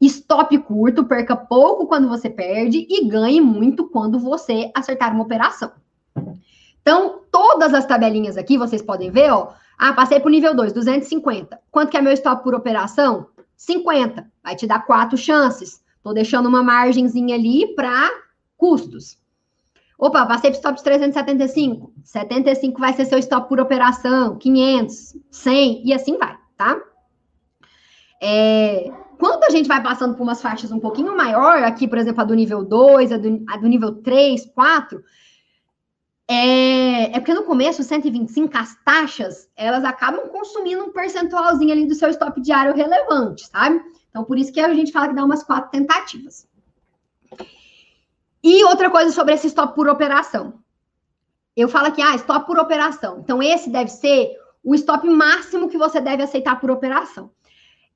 [0.00, 5.72] Stop curto, perca pouco quando você perde e ganhe muito quando você acertar uma operação.
[6.82, 9.52] Então, todas as tabelinhas aqui, vocês podem ver, ó.
[9.78, 11.58] Ah, passei para o nível 2, 250.
[11.70, 13.26] Quanto que é meu stop por operação?
[13.56, 14.30] 50.
[14.42, 15.82] Vai te dar quatro chances.
[15.96, 18.10] Estou deixando uma margenzinha ali para
[18.56, 19.16] custos.
[19.98, 21.92] Opa, passei para stop de 375.
[22.02, 26.80] 75 vai ser seu stop por operação, 500, 100 e assim vai, tá?
[28.20, 32.20] É, quando a gente vai passando por umas faixas um pouquinho maior, aqui, por exemplo,
[32.20, 35.02] a do nível 2, a a do nível 3, 4,
[36.28, 41.94] é, é porque no começo, 125, as taxas, elas acabam consumindo um percentualzinho ali do
[41.94, 43.80] seu stop diário relevante, sabe?
[44.10, 46.46] Então, por isso que a gente fala que dá umas quatro tentativas.
[48.42, 50.54] E outra coisa sobre esse stop por operação.
[51.56, 53.20] Eu falo aqui, ah, stop por operação.
[53.20, 54.30] Então, esse deve ser
[54.64, 57.30] o stop máximo que você deve aceitar por operação.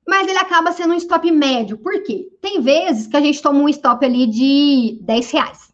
[0.07, 1.77] Mas ele acaba sendo um stop médio.
[1.77, 2.29] Por quê?
[2.41, 5.73] Tem vezes que a gente toma um stop ali de 10 reais,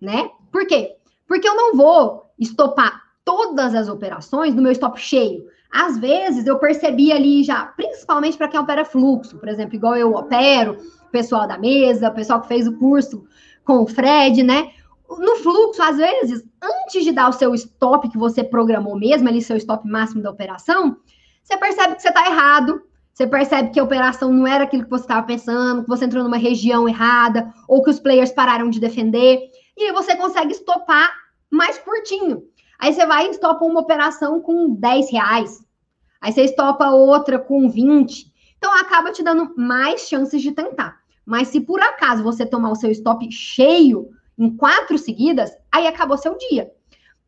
[0.00, 0.30] né?
[0.50, 0.96] Por quê?
[1.28, 5.44] Porque eu não vou estopar todas as operações no meu stop cheio.
[5.70, 10.14] Às vezes eu percebi ali já, principalmente para quem opera fluxo, por exemplo, igual eu
[10.14, 13.24] opero, o pessoal da mesa, o pessoal que fez o curso
[13.64, 14.70] com o Fred, né?
[15.10, 19.42] No fluxo, às vezes, antes de dar o seu stop que você programou mesmo, ali
[19.42, 20.96] seu stop máximo da operação,
[21.42, 24.90] você percebe que você está errado, você percebe que a operação não era aquilo que
[24.90, 28.80] você estava pensando, que você entrou numa região errada, ou que os players pararam de
[28.80, 31.12] defender, e aí você consegue estopar
[31.50, 32.42] mais curtinho.
[32.78, 35.64] Aí você vai e estopa uma operação com 10 reais,
[36.20, 38.32] aí você estopa outra com 20.
[38.56, 40.98] Então acaba te dando mais chances de tentar.
[41.24, 46.16] Mas se por acaso você tomar o seu stop cheio em quatro seguidas, aí acabou
[46.16, 46.70] seu dia.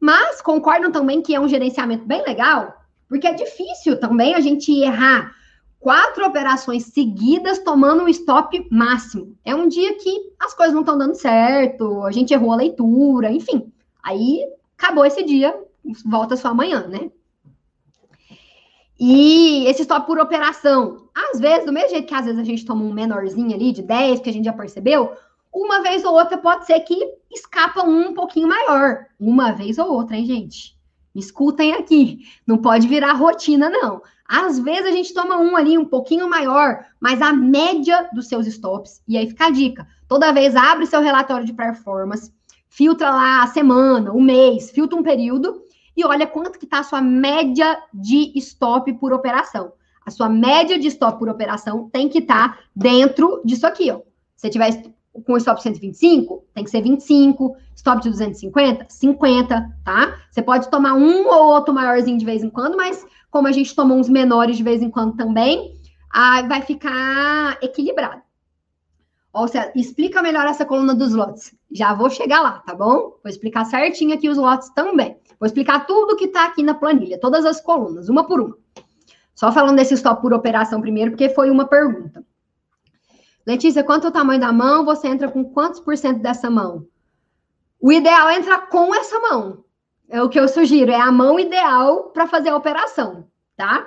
[0.01, 4.73] Mas concordam também que é um gerenciamento bem legal, porque é difícil também a gente
[4.73, 5.35] errar
[5.81, 9.37] quatro operações seguidas tomando um stop máximo.
[9.45, 13.33] É um dia que as coisas não estão dando certo, a gente errou a leitura,
[13.33, 13.73] enfim.
[14.03, 14.47] Aí
[14.79, 15.59] acabou esse dia,
[16.05, 17.11] volta só amanhã, né?
[18.99, 22.67] E esse stop por operação, às vezes, do mesmo jeito que às vezes a gente
[22.67, 25.17] toma um menorzinho ali, de 10, que a gente já percebeu,
[25.53, 26.95] uma vez ou outra pode ser que
[27.33, 29.07] escapa um, um pouquinho maior.
[29.19, 30.79] Uma vez ou outra, hein, gente?
[31.15, 32.21] Me escutem aqui.
[32.47, 34.03] Não pode virar rotina, não.
[34.33, 38.47] Às vezes a gente toma um ali um pouquinho maior, mas a média dos seus
[38.47, 39.03] stops.
[39.09, 42.33] E aí fica a dica: toda vez abre seu relatório de performance,
[42.69, 45.61] filtra lá a semana, o mês, filtra um período
[45.97, 49.73] e olha quanto que está a sua média de stop por operação.
[50.07, 54.01] A sua média de stop por operação tem que estar tá dentro disso aqui, ó.
[54.37, 54.81] Se tiver
[55.27, 60.19] com stop 125, tem que ser 25, stop de 250, 50, tá?
[60.31, 63.75] Você pode tomar um ou outro maiorzinho de vez em quando, mas como a gente
[63.75, 65.75] toma uns menores de vez em quando também,
[66.13, 68.23] aí vai ficar equilibrado.
[69.33, 71.55] Ou seja, explica melhor essa coluna dos lotes.
[71.71, 73.17] Já vou chegar lá, tá bom?
[73.23, 75.17] Vou explicar certinho aqui os lotes também.
[75.39, 78.59] Vou explicar tudo que tá aqui na planilha, todas as colunas, uma por uma.
[79.35, 82.25] Só falando desse stop por operação primeiro, porque foi uma pergunta.
[83.47, 84.85] Letícia, quanto é o tamanho da mão?
[84.85, 86.87] Você entra com quantos por cento dessa mão?
[87.81, 89.65] O ideal é entrar com essa mão.
[90.11, 93.25] É o que eu sugiro, é a mão ideal para fazer a operação,
[93.57, 93.87] tá?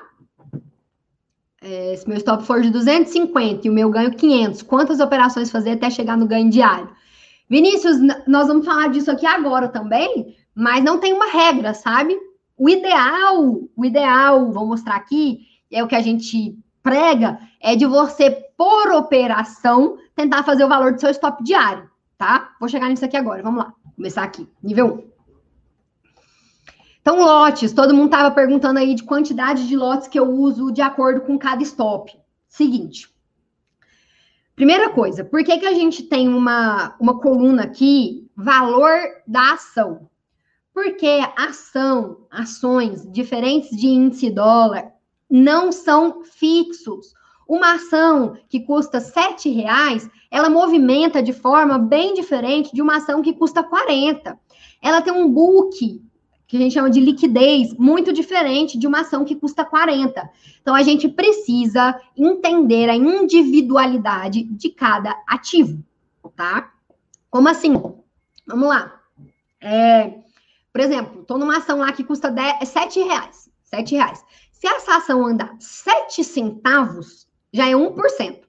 [1.61, 5.71] É, se meu stop for de 250 e o meu ganho 500, quantas operações fazer
[5.71, 6.89] até chegar no ganho diário?
[7.49, 12.17] Vinícius, nós vamos falar disso aqui agora também, mas não tem uma regra, sabe?
[12.57, 17.85] O ideal, o ideal, vou mostrar aqui, é o que a gente prega, é de
[17.85, 22.53] você, por operação, tentar fazer o valor do seu stop diário, tá?
[22.61, 23.73] Vou chegar nisso aqui agora, vamos lá.
[23.95, 25.12] Começar aqui, nível 1.
[27.03, 30.81] Então, lotes, todo mundo estava perguntando aí de quantidade de lotes que eu uso de
[30.81, 32.17] acordo com cada stop.
[32.47, 33.13] Seguinte.
[34.55, 38.97] Primeira coisa, por que, que a gente tem uma, uma coluna aqui, valor
[39.27, 40.09] da ação?
[40.73, 44.93] Porque ação, ações diferentes de índice dólar
[45.29, 47.13] não são fixos.
[47.45, 53.21] Uma ação que custa R$ reais, ela movimenta de forma bem diferente de uma ação
[53.21, 54.39] que custa 40.
[54.81, 56.01] Ela tem um book
[56.53, 60.29] que a gente chama de liquidez, muito diferente de uma ação que custa 40.
[60.61, 65.83] Então, a gente precisa entender a individualidade de cada ativo,
[66.35, 66.71] tá?
[67.27, 67.73] Como assim?
[68.45, 69.01] Vamos lá.
[69.59, 70.19] É,
[70.71, 73.49] por exemplo, estou numa ação lá que custa 10, 7 reais.
[73.63, 74.23] 7 reais.
[74.51, 78.41] Se essa ação andar 7 centavos, já é 1%.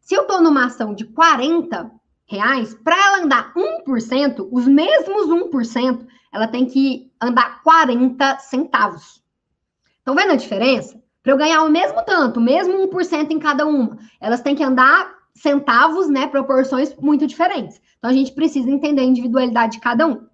[0.00, 1.92] Se eu estou numa ação de 40
[2.26, 9.22] reais, para ela andar 1%, os mesmos 1%, ela tem que andar 40 centavos.
[9.98, 11.00] Estão vendo a diferença?
[11.22, 15.14] Para eu ganhar o mesmo tanto, mesmo 1% em cada uma, elas têm que andar
[15.32, 17.80] centavos, né, proporções muito diferentes.
[17.96, 20.26] Então a gente precisa entender a individualidade de cada um.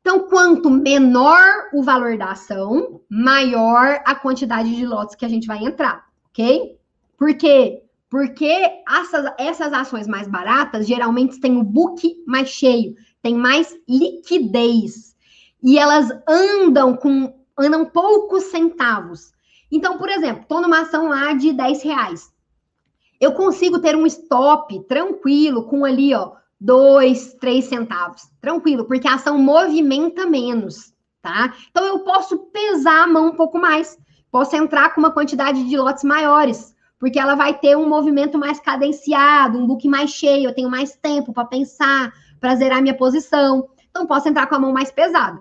[0.00, 5.46] Então, quanto menor o valor da ação, maior a quantidade de lotes que a gente
[5.46, 6.78] vai entrar, ok?
[7.18, 7.82] Por quê?
[8.08, 15.16] Porque essas, essas ações mais baratas geralmente têm o book mais cheio tem mais liquidez
[15.62, 19.32] e elas andam com andam poucos centavos.
[19.70, 22.32] Então, por exemplo, estou numa ação lá de 10 reais.
[23.20, 28.22] Eu consigo ter um stop tranquilo com ali, ó, 2, 3 centavos.
[28.40, 31.52] Tranquilo, porque a ação movimenta menos, tá?
[31.70, 33.98] Então, eu posso pesar a mão um pouco mais.
[34.30, 38.60] Posso entrar com uma quantidade de lotes maiores, porque ela vai ter um movimento mais
[38.60, 43.68] cadenciado, um book mais cheio, eu tenho mais tempo para pensar, para zerar minha posição.
[43.90, 45.40] Então, posso entrar com a mão mais pesada.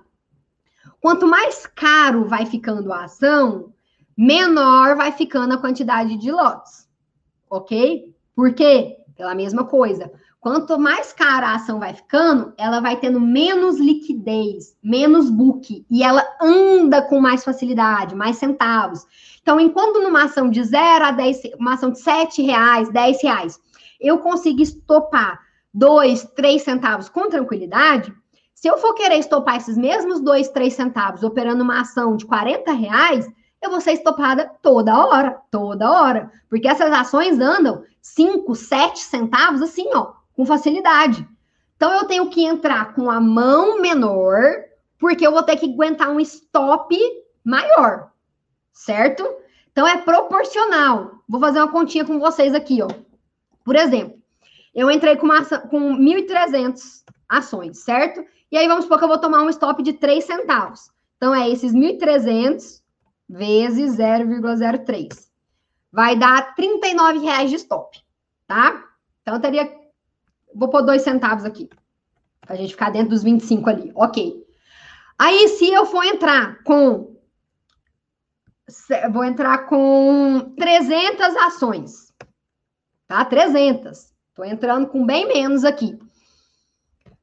[1.00, 3.74] Quanto mais caro vai ficando a ação,
[4.18, 6.88] menor vai ficando a quantidade de lotes.
[7.50, 8.14] Ok?
[8.36, 8.98] Por quê?
[9.16, 10.12] Pela mesma coisa.
[10.40, 16.04] Quanto mais cara a ação vai ficando, ela vai tendo menos liquidez, menos book, e
[16.04, 19.06] ela anda com mais facilidade, mais centavos.
[19.42, 23.60] Então, enquanto numa ação de 0 a 10, uma ação de 7 reais, 10 reais,
[24.00, 25.47] eu consigo estopar
[25.78, 28.12] dois, três centavos com tranquilidade,
[28.56, 32.72] se eu for querer estopar esses mesmos dois, três centavos operando uma ação de 40
[32.72, 33.30] reais,
[33.62, 36.32] eu vou ser estopada toda hora, toda hora.
[36.50, 41.28] Porque essas ações andam 5, 7 centavos assim, ó, com facilidade.
[41.76, 44.42] Então eu tenho que entrar com a mão menor,
[44.98, 46.98] porque eu vou ter que aguentar um stop
[47.46, 48.10] maior,
[48.74, 49.24] certo?
[49.72, 51.12] Então é proporcional.
[51.30, 52.88] Vou fazer uma continha com vocês aqui, ó.
[53.64, 54.17] Por exemplo,
[54.78, 58.24] eu entrei com, uma, com 1.300 ações, certo?
[58.52, 60.92] E aí vamos supor que eu vou tomar um stop de 3 centavos.
[61.18, 62.84] Então, é esses 1.300
[63.28, 65.30] vezes 0,03.
[65.92, 68.00] Vai dar 39 reais de stop,
[68.46, 68.84] tá?
[69.24, 69.76] Então, eu teria...
[70.54, 71.68] Vou pôr 2 centavos aqui.
[72.42, 73.92] Pra gente ficar dentro dos 25 ali.
[73.96, 74.46] Ok.
[75.18, 77.18] Aí, se eu for entrar com...
[79.12, 82.14] Vou entrar com 300 ações.
[83.08, 83.26] Tá?
[83.26, 84.16] 300.
[84.38, 85.98] Estou entrando com bem menos aqui.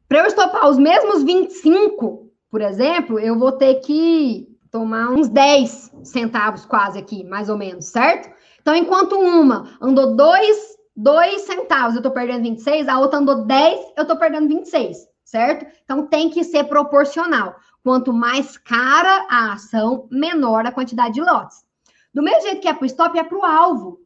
[0.08, 5.92] Para eu estopar os mesmos 25, por exemplo, eu vou ter que tomar uns 10
[6.02, 8.28] centavos quase aqui, mais ou menos, certo?
[8.60, 13.92] Então, enquanto uma andou 2, 2 centavos, eu estou perdendo 26, a outra andou 10,
[13.96, 15.06] eu estou perdendo 26.
[15.24, 15.66] certo?
[15.84, 17.54] Então tem que ser proporcional.
[17.84, 21.58] Quanto mais cara a ação, menor a quantidade de lotes.
[22.12, 24.03] Do mesmo jeito que é para o stop, é para o alvo.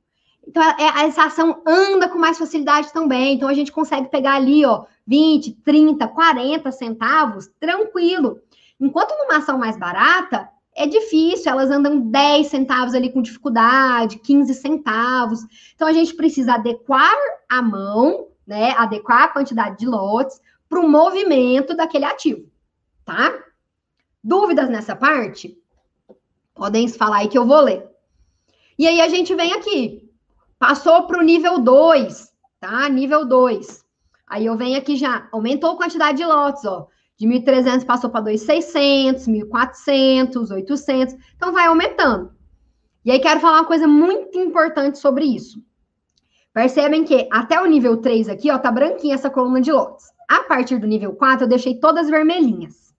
[0.48, 3.34] Então, é, essa ação anda com mais facilidade também.
[3.34, 8.40] Então, a gente consegue pegar ali, ó, 20, 30, 40 centavos, tranquilo.
[8.80, 14.54] Enquanto numa ação mais barata, é difícil, elas andam 10 centavos ali com dificuldade, 15
[14.54, 15.40] centavos.
[15.74, 17.14] Então, a gente precisa adequar
[17.46, 22.48] a mão, né, adequar a quantidade de lotes para o movimento daquele ativo,
[23.04, 23.38] tá?
[24.24, 25.58] Dúvidas nessa parte?
[26.54, 27.86] Podem falar aí que eu vou ler.
[28.78, 30.07] E aí a gente vem aqui,
[30.58, 32.88] Passou para o nível 2, tá?
[32.88, 33.84] Nível 2.
[34.26, 36.88] Aí eu venho aqui já, aumentou a quantidade de lotes, ó.
[37.16, 41.16] De 1.300 passou para 2.600, 1.400, 800.
[41.36, 42.32] Então vai aumentando.
[43.04, 45.62] E aí quero falar uma coisa muito importante sobre isso.
[46.52, 50.06] Percebem que até o nível 3 aqui, ó, tá branquinha essa coluna de lotes.
[50.28, 52.94] A partir do nível 4, eu deixei todas vermelhinhas.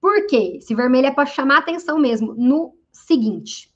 [0.00, 0.58] Por quê?
[0.58, 3.73] Esse vermelho é para chamar atenção mesmo no seguinte.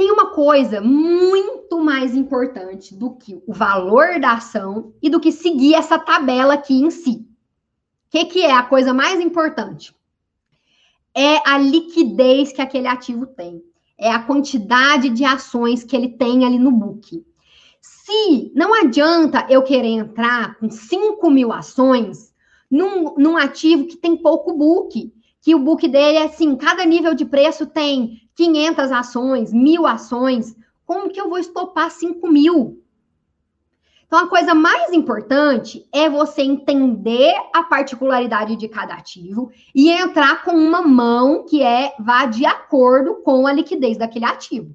[0.00, 5.30] Tem uma coisa muito mais importante do que o valor da ação e do que
[5.30, 7.16] seguir essa tabela aqui em si.
[7.16, 7.26] O
[8.08, 9.94] que, que é a coisa mais importante?
[11.14, 13.62] É a liquidez que aquele ativo tem.
[13.98, 17.22] É a quantidade de ações que ele tem ali no book.
[17.82, 22.32] Se não adianta eu querer entrar com 5 mil ações
[22.70, 27.12] num, num ativo que tem pouco book, que o book dele é assim, cada nível
[27.12, 32.82] de preço tem 500 ações, mil ações, como que eu vou estopar 5 mil?
[34.06, 40.42] Então, a coisa mais importante é você entender a particularidade de cada ativo e entrar
[40.42, 44.74] com uma mão que é vá de acordo com a liquidez daquele ativo.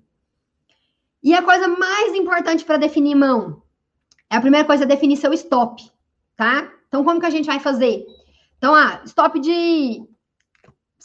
[1.24, 3.64] E a coisa mais importante para definir mão
[4.30, 5.84] é a primeira coisa é definir seu stop,
[6.38, 6.72] tá?
[6.88, 8.06] Então, como que a gente vai fazer?
[8.60, 10.06] Então, ah, stop de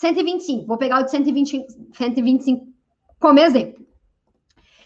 [0.01, 2.67] 125, vou pegar o de 120, 125
[3.19, 3.85] como exemplo.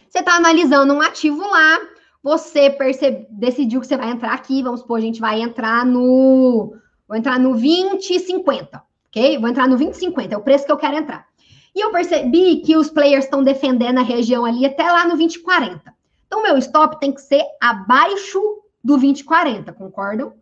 [0.09, 1.79] Você está analisando um ativo lá,
[2.21, 6.75] você percebe, decidiu que você vai entrar aqui, vamos supor, a gente vai entrar no.
[7.07, 9.39] Vou entrar no 20,50, ok?
[9.39, 11.29] Vou entrar no 20,50, é o preço que eu quero entrar.
[11.73, 15.81] E eu percebi que os players estão defendendo a região ali até lá no 20,40.
[16.27, 18.41] Então, meu stop tem que ser abaixo
[18.83, 20.33] do 20,40, concordam?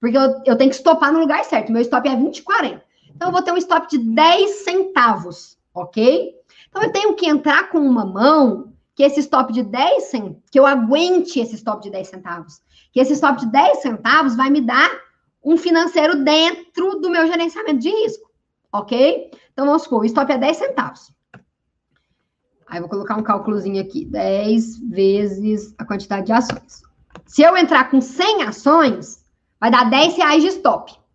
[0.00, 1.72] Porque eu, eu tenho que stopar no lugar certo.
[1.72, 2.82] Meu stop é 20,40.
[3.16, 6.34] Então, eu vou ter um stop de 10 centavos, ok?
[6.68, 10.58] Então, eu tenho que entrar com uma mão que esse stop de 10 centavos, que
[10.58, 12.60] eu aguente esse stop de 10 centavos.
[12.92, 14.90] Que esse stop de 10 centavos vai me dar
[15.42, 18.30] um financeiro dentro do meu gerenciamento de risco,
[18.70, 19.30] ok?
[19.52, 21.10] Então, vamos supor, o stop é 10 centavos.
[22.68, 24.04] Aí, vou colocar um cálculozinho aqui.
[24.04, 26.82] 10 vezes a quantidade de ações.
[27.24, 29.24] Se eu entrar com 100 ações,
[29.58, 31.05] vai dar 10 reais de stop.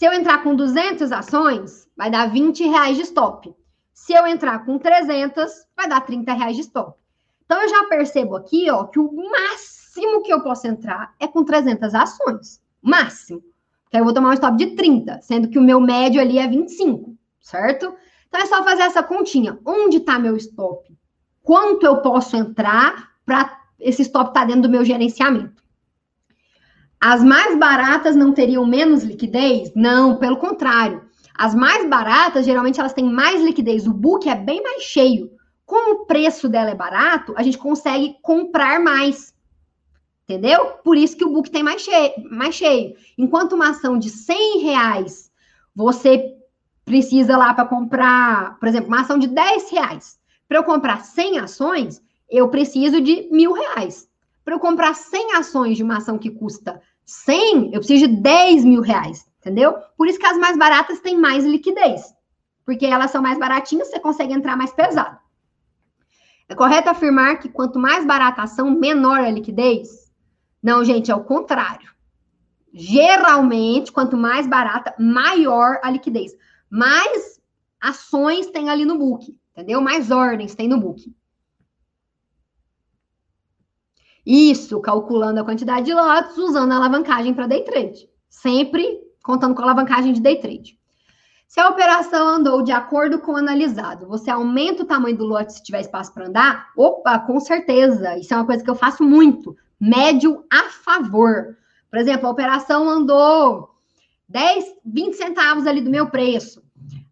[0.00, 3.54] Se eu entrar com 200 ações, vai dar 20 reais de stop.
[3.92, 6.98] Se eu entrar com 300, vai dar 30 reais de stop.
[7.44, 11.44] Então, eu já percebo aqui, ó, que o máximo que eu posso entrar é com
[11.44, 12.62] 300 ações.
[12.80, 13.42] Máximo.
[13.84, 16.48] Porque eu vou tomar um stop de 30, sendo que o meu médio ali é
[16.48, 17.94] 25, certo?
[18.26, 19.58] Então, é só fazer essa continha.
[19.66, 20.96] Onde está meu stop?
[21.42, 25.59] Quanto eu posso entrar para esse stop estar tá dentro do meu gerenciamento?
[27.00, 29.72] As mais baratas não teriam menos liquidez?
[29.74, 31.02] Não, pelo contrário.
[31.34, 33.86] As mais baratas, geralmente, elas têm mais liquidez.
[33.86, 35.30] O book é bem mais cheio.
[35.64, 39.32] Como o preço dela é barato, a gente consegue comprar mais.
[40.24, 40.72] Entendeu?
[40.84, 42.12] Por isso que o book tem mais cheio.
[42.30, 42.94] Mais cheio.
[43.16, 45.32] Enquanto uma ação de 100 reais,
[45.74, 46.36] você
[46.84, 50.18] precisa lá para comprar, por exemplo, uma ação de 10 reais.
[50.46, 54.06] Para eu comprar 100 ações, eu preciso de mil reais.
[54.44, 58.64] Para eu comprar 100 ações de uma ação que custa 100, eu preciso de 10
[58.64, 59.74] mil reais, entendeu?
[59.96, 62.14] Por isso que as mais baratas têm mais liquidez.
[62.64, 65.18] Porque elas são mais baratinhas, você consegue entrar mais pesado.
[66.48, 70.10] É correto afirmar que quanto mais barata a ação, menor a liquidez?
[70.62, 71.90] Não, gente, é o contrário.
[72.72, 76.32] Geralmente, quanto mais barata, maior a liquidez.
[76.70, 77.40] Mais
[77.80, 79.80] ações tem ali no book, entendeu?
[79.80, 81.12] Mais ordens tem no book.
[84.24, 88.08] Isso, calculando a quantidade de lotes, usando a alavancagem para day trade.
[88.28, 90.78] Sempre contando com a alavancagem de day trade.
[91.46, 95.52] Se a operação andou de acordo com o analisado, você aumenta o tamanho do lote
[95.52, 96.68] se tiver espaço para andar?
[96.76, 98.16] Opa, com certeza.
[98.16, 99.56] Isso é uma coisa que eu faço muito.
[99.80, 101.56] Médio a favor.
[101.90, 103.70] Por exemplo, a operação andou
[104.28, 106.62] 10, 20 centavos ali do meu preço.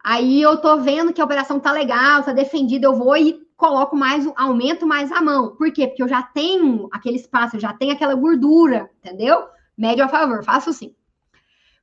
[0.04, 3.96] Aí eu tô vendo que a operação tá legal, tá defendida, eu vou e coloco
[3.96, 5.56] mais, aumento mais a mão.
[5.56, 5.88] Por quê?
[5.88, 9.48] Porque eu já tenho aquele espaço, eu já tenho aquela gordura, entendeu?
[9.76, 10.94] Médio a favor, faço sim.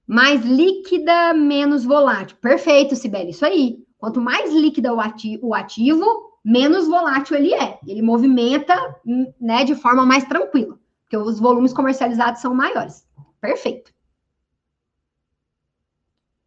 [0.08, 2.38] Mais líquida, menos volátil.
[2.38, 3.84] Perfeito, Sibeli, isso aí.
[3.98, 7.78] Quanto mais líquida o ativo, o ativo, menos volátil ele é.
[7.86, 8.74] Ele movimenta
[9.40, 13.06] né, de forma mais tranquila, porque os volumes comercializados são maiores.
[13.42, 13.94] Perfeito.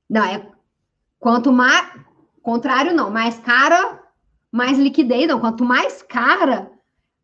[0.09, 0.51] Não, é
[1.21, 1.87] quanto mais.
[2.41, 3.11] Contrário, não.
[3.11, 4.08] Mais cara,
[4.53, 5.27] mais liquidez.
[5.29, 6.71] Não, quanto mais cara,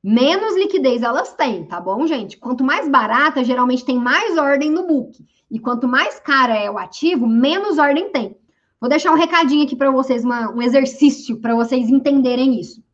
[0.02, 2.36] menos liquidez elas têm, tá bom, gente?
[2.36, 5.24] Quanto mais barata, geralmente tem mais ordem no book.
[5.50, 8.36] E quanto mais cara é o ativo, menos ordem tem.
[8.80, 12.84] Vou deixar um recadinho aqui para vocês, uma, um exercício para vocês entenderem isso.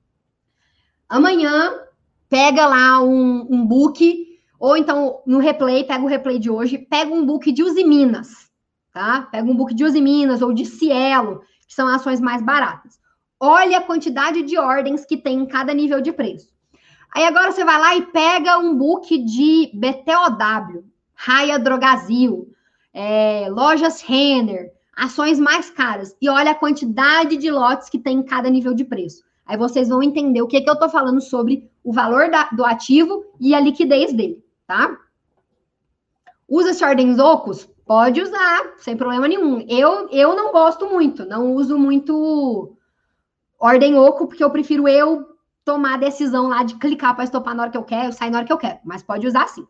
[1.09, 1.75] Amanhã,
[2.29, 7.13] pega lá um, um book, ou então no replay, pega o replay de hoje, pega
[7.13, 8.49] um book de Usiminas,
[8.93, 9.23] tá?
[9.23, 13.00] Pega um book de Usiminas ou de Cielo, que são ações mais baratas.
[13.41, 16.53] Olha a quantidade de ordens que tem em cada nível de preço.
[17.15, 20.85] Aí agora você vai lá e pega um book de BTOW,
[21.15, 22.53] Raia Drogazil,
[22.93, 28.23] é, lojas Renner, ações mais caras, e olha a quantidade de lotes que tem em
[28.23, 29.25] cada nível de preço.
[29.47, 32.65] Aí vocês vão entender o que, que eu estou falando sobre o valor da, do
[32.65, 34.97] ativo e a liquidez dele, tá?
[36.47, 37.69] Usa-se ordens ocos?
[37.87, 39.65] Pode usar, sem problema nenhum.
[39.69, 42.77] Eu, eu não gosto muito, não uso muito
[43.61, 45.27] ordem oco, porque eu prefiro eu
[45.65, 48.39] tomar a decisão lá de clicar para estopar na hora que eu quero, sair na
[48.39, 49.67] hora que eu quero, mas pode usar sim.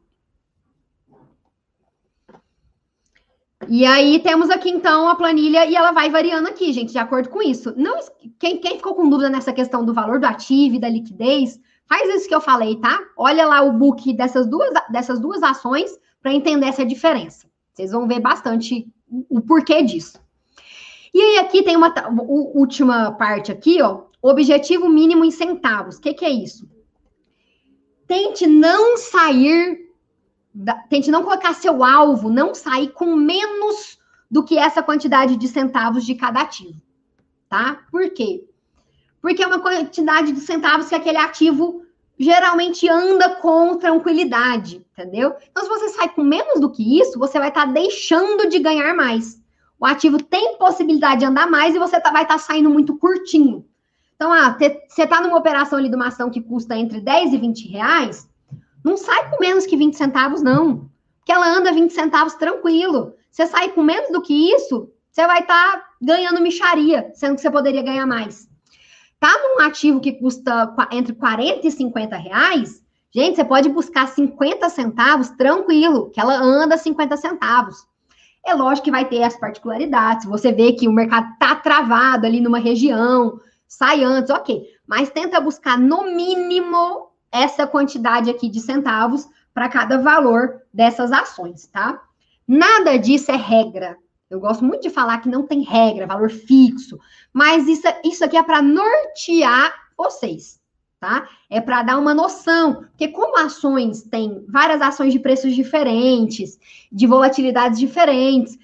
[3.68, 7.28] E aí temos aqui então a planilha e ela vai variando aqui, gente, de acordo
[7.28, 7.74] com isso.
[7.76, 7.98] Não,
[8.38, 12.08] quem, quem ficou com dúvida nessa questão do valor do ativo e da liquidez, faz
[12.14, 12.98] isso que eu falei, tá?
[13.16, 15.90] Olha lá o book dessas duas, dessas duas ações
[16.22, 17.46] para entender essa diferença.
[17.72, 18.88] Vocês vão ver bastante
[19.28, 20.18] o porquê disso.
[21.12, 21.92] E aí aqui tem uma
[22.54, 25.96] última parte aqui, ó, Objetivo mínimo em centavos.
[25.96, 26.68] O que, que é isso?
[28.06, 29.88] Tente não sair,
[30.52, 33.98] da, tente não colocar seu alvo, não sair com menos
[34.30, 36.80] do que essa quantidade de centavos de cada ativo.
[37.48, 37.82] Tá?
[37.90, 38.44] Por quê?
[39.22, 41.82] Porque é uma quantidade de centavos que aquele ativo
[42.18, 45.34] geralmente anda com tranquilidade, entendeu?
[45.50, 48.58] Então, se você sai com menos do que isso, você vai estar tá deixando de
[48.58, 49.39] ganhar mais.
[49.80, 52.98] O ativo tem possibilidade de andar mais e você tá, vai estar tá saindo muito
[52.98, 53.64] curtinho.
[54.14, 57.38] Então, ah, você está numa operação ali de uma ação que custa entre 10 e
[57.38, 58.28] 20 reais,
[58.84, 60.90] não sai com menos que 20 centavos, não.
[61.18, 63.14] Porque ela anda 20 centavos tranquilo.
[63.30, 67.40] Você sai com menos do que isso, você vai estar tá ganhando micharia, sendo que
[67.40, 68.46] você poderia ganhar mais.
[69.18, 72.82] Tá num ativo que custa entre 40 e 50 reais,
[73.14, 77.86] gente, você pode buscar 50 centavos tranquilo, que ela anda 50 centavos.
[78.44, 80.26] É lógico que vai ter as particularidades.
[80.26, 84.66] Você vê que o mercado tá travado ali numa região, sai antes, ok.
[84.86, 91.66] Mas tenta buscar no mínimo essa quantidade aqui de centavos para cada valor dessas ações,
[91.66, 92.02] tá?
[92.46, 93.96] Nada disso é regra.
[94.28, 96.98] Eu gosto muito de falar que não tem regra, valor fixo,
[97.32, 100.59] mas isso, isso aqui é para nortear vocês,
[101.00, 101.26] tá?
[101.48, 106.58] É para dar uma noção, porque como ações têm várias ações de preços diferentes,
[106.92, 108.58] de volatilidades diferentes,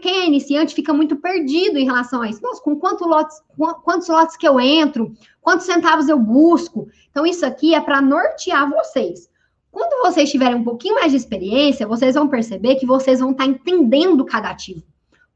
[0.00, 2.42] quem é iniciante fica muito perdido em relação a isso.
[2.42, 3.40] Nossa, com quanto lotes,
[3.84, 5.12] quantos lotes que eu entro?
[5.40, 6.88] Quantos centavos eu busco?
[7.10, 9.30] Então, isso aqui é para nortear vocês.
[9.70, 13.44] Quando vocês tiverem um pouquinho mais de experiência, vocês vão perceber que vocês vão estar
[13.44, 14.82] tá entendendo cada ativo.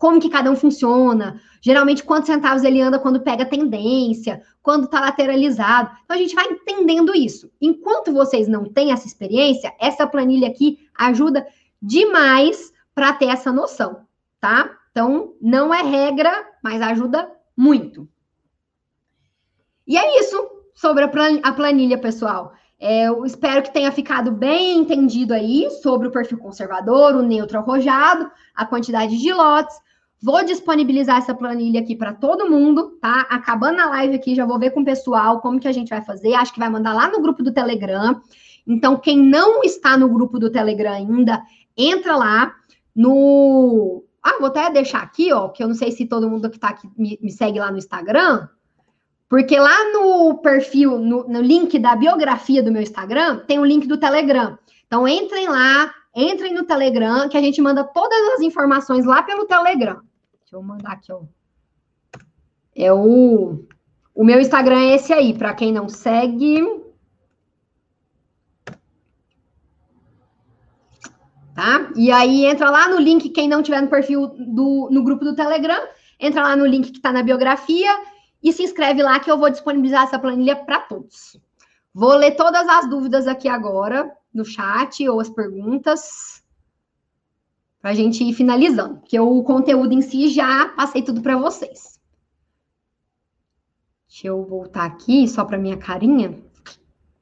[0.02, 5.00] Como que cada um funciona, geralmente quantos centavos ele anda quando pega tendência, quando está
[5.00, 5.90] lateralizado.
[6.04, 7.50] Então, a gente vai entendendo isso.
[7.60, 11.46] Enquanto vocês não têm essa experiência, essa planilha aqui ajuda
[11.80, 14.02] demais para ter essa noção
[14.42, 14.76] tá?
[14.90, 18.08] Então, não é regra, mas ajuda muito.
[19.86, 20.36] E é isso
[20.74, 22.52] sobre a planilha, pessoal.
[22.78, 27.58] É, eu espero que tenha ficado bem entendido aí sobre o perfil conservador, o neutro
[27.58, 29.76] arrojado, a quantidade de lotes.
[30.22, 33.26] Vou disponibilizar essa planilha aqui para todo mundo, tá?
[33.28, 36.00] Acabando a live aqui, já vou ver com o pessoal como que a gente vai
[36.00, 36.34] fazer.
[36.34, 38.20] Acho que vai mandar lá no grupo do Telegram.
[38.64, 41.42] Então, quem não está no grupo do Telegram ainda,
[41.76, 42.54] entra lá
[42.94, 46.58] no ah, vou até deixar aqui, ó, que eu não sei se todo mundo que
[46.58, 48.46] tá aqui me, me segue lá no Instagram,
[49.28, 53.88] porque lá no perfil, no, no, link da biografia do meu Instagram, tem o link
[53.88, 54.56] do Telegram.
[54.86, 59.46] Então, entrem lá, entrem no Telegram, que a gente manda todas as informações lá pelo
[59.46, 60.00] Telegram.
[60.52, 61.22] Deixa eu mandar aqui, ó.
[62.76, 63.64] É o,
[64.14, 66.60] o meu Instagram é esse aí, para quem não segue.
[71.54, 71.90] tá?
[71.96, 75.34] E aí entra lá no link, quem não tiver no perfil do no grupo do
[75.34, 75.88] Telegram,
[76.20, 77.90] entra lá no link que está na biografia
[78.42, 81.38] e se inscreve lá que eu vou disponibilizar essa planilha para todos.
[81.94, 86.41] Vou ler todas as dúvidas aqui agora no chat ou as perguntas.
[87.82, 92.00] Para a gente ir finalizando, porque o conteúdo em si já passei tudo para vocês.
[94.08, 96.38] Deixa eu voltar aqui só para minha carinha,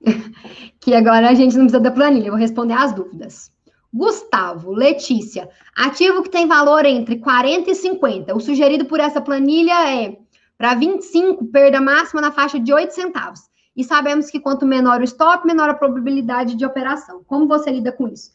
[0.78, 3.50] que agora a gente não precisa da planilha, eu vou responder as dúvidas.
[3.92, 8.36] Gustavo, Letícia, ativo que tem valor entre 40 e 50.
[8.36, 10.16] O sugerido por essa planilha é
[10.58, 13.40] para 25, perda máxima na faixa de 8 centavos.
[13.74, 17.24] E sabemos que quanto menor o stop, menor a probabilidade de operação.
[17.24, 18.30] Como você lida com isso?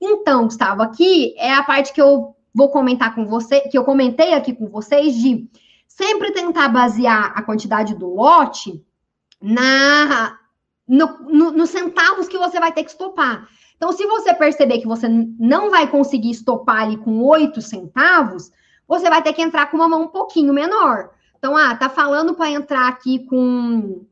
[0.00, 4.34] Então, Gustavo, aqui é a parte que eu vou comentar com você, que eu comentei
[4.34, 5.48] aqui com vocês de
[5.86, 8.84] sempre tentar basear a quantidade do lote
[9.40, 10.38] na
[10.86, 13.46] no, no, nos centavos que você vai ter que estopar.
[13.76, 18.50] Então, se você perceber que você não vai conseguir estopar ali com oito centavos,
[18.88, 21.10] você vai ter que entrar com uma mão um pouquinho menor.
[21.36, 24.04] Então, ah, tá falando para entrar aqui com,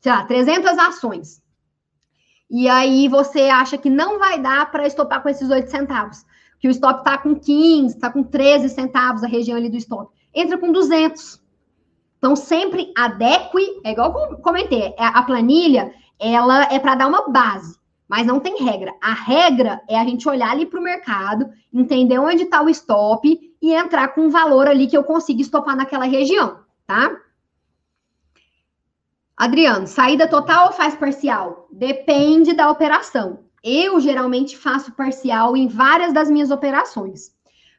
[0.00, 1.42] sei lá, 300 ações.
[2.50, 6.24] E aí você acha que não vai dar para estopar com esses 8 centavos.
[6.58, 10.12] Que o stop está com 15, está com 13 centavos a região ali do stop.
[10.34, 11.40] Entra com 200.
[12.18, 17.28] Então, sempre adeque, é igual eu comentei, é, a planilha, ela é para dar uma
[17.28, 17.78] base,
[18.08, 18.94] mas não tem regra.
[19.02, 23.38] A regra é a gente olhar ali para o mercado, entender onde está o stop
[23.60, 27.14] e entrar com um valor ali que eu consiga estopar naquela região, tá?
[29.36, 31.68] Adriano, saída total ou faz parcial?
[31.70, 33.44] Depende da operação.
[33.62, 37.36] Eu geralmente faço parcial em várias das minhas operações.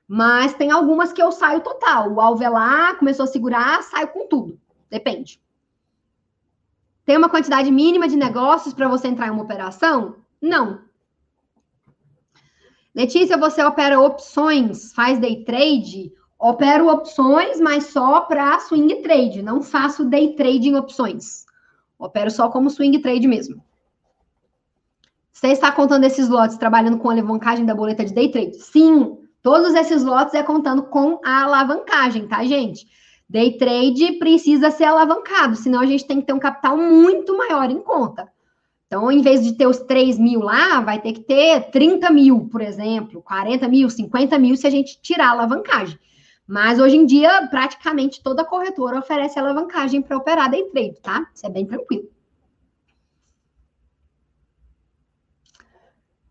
[0.07, 2.13] Mas tem algumas que eu saio total.
[2.13, 4.59] O alvelar começou a segurar, saio com tudo.
[4.87, 5.41] Depende.
[7.03, 10.17] Tem uma quantidade mínima de negócios para você entrar em uma operação?
[10.39, 10.81] Não.
[12.93, 16.13] Letícia, você opera opções, faz day trade?
[16.39, 19.41] Opero opções, mas só para swing trade.
[19.41, 21.46] Não faço day trade em opções.
[21.97, 23.61] Opero só como swing trade mesmo.
[25.31, 28.55] Você está contando esses lotes trabalhando com a alavancagem da boleta de day trade?
[28.55, 32.87] Sim, todos esses lotes é contando com a alavancagem, tá, gente?
[33.29, 37.69] Day trade precisa ser alavancado, senão a gente tem que ter um capital muito maior
[37.69, 38.27] em conta.
[38.87, 42.47] Então, em vez de ter os 3 mil lá, vai ter que ter 30 mil,
[42.47, 45.99] por exemplo, 40 mil, 50 mil, se a gente tirar a alavancagem.
[46.47, 51.29] Mas hoje em dia, praticamente toda corretora oferece alavancagem para operar day trade, tá?
[51.35, 52.09] Isso é bem tranquilo.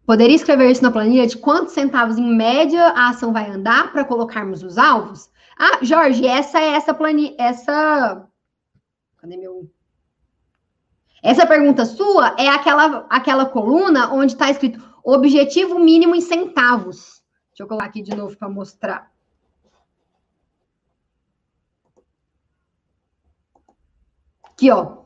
[0.06, 4.04] Poderia escrever isso na planilha de quantos centavos em média a ação vai andar para
[4.04, 5.28] colocarmos os alvos?
[5.58, 8.26] Ah, Jorge, essa é essa planilha, essa
[9.18, 9.68] Cadê meu
[11.22, 17.22] Essa pergunta sua é aquela aquela coluna onde está escrito objetivo mínimo em centavos.
[17.50, 19.15] Deixa eu colocar aqui de novo para mostrar.
[24.56, 25.02] Aqui, ó.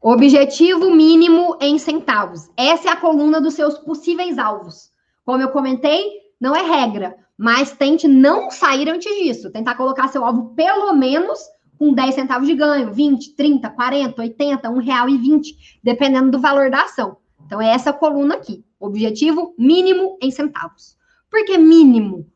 [0.00, 2.48] Objetivo mínimo em centavos.
[2.56, 4.90] Essa é a coluna dos seus possíveis alvos.
[5.26, 6.10] Como eu comentei,
[6.40, 9.52] não é regra, mas tente não sair antes disso.
[9.52, 11.38] Tentar colocar seu alvo pelo menos
[11.78, 16.40] com 10 centavos de ganho, 20, 30, 40, 80, 1 real e 20, dependendo do
[16.40, 17.18] valor da ação.
[17.44, 18.64] Então, é essa coluna aqui.
[18.80, 20.96] Objetivo mínimo em centavos.
[21.30, 22.26] Por que mínimo?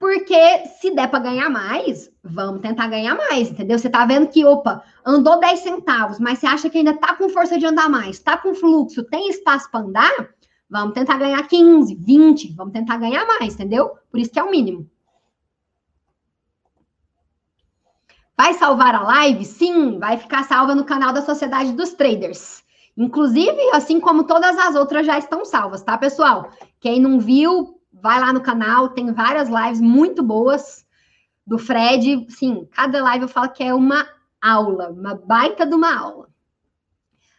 [0.00, 3.78] Porque se der para ganhar mais, vamos tentar ganhar mais, entendeu?
[3.78, 7.28] Você tá vendo que, opa, andou 10 centavos, mas você acha que ainda tá com
[7.28, 10.30] força de andar mais, tá com fluxo, tem espaço para andar?
[10.70, 13.90] Vamos tentar ganhar 15, 20, vamos tentar ganhar mais, entendeu?
[14.10, 14.88] Por isso que é o mínimo.
[18.34, 19.44] Vai salvar a live?
[19.44, 22.64] Sim, vai ficar salva no canal da Sociedade dos Traders.
[22.96, 26.50] Inclusive, assim como todas as outras já estão salvas, tá, pessoal?
[26.80, 30.84] Quem não viu, vai lá no canal, tem várias lives muito boas
[31.46, 32.26] do Fred.
[32.28, 34.06] Sim, cada live eu falo que é uma
[34.40, 36.28] aula, uma baita de uma aula.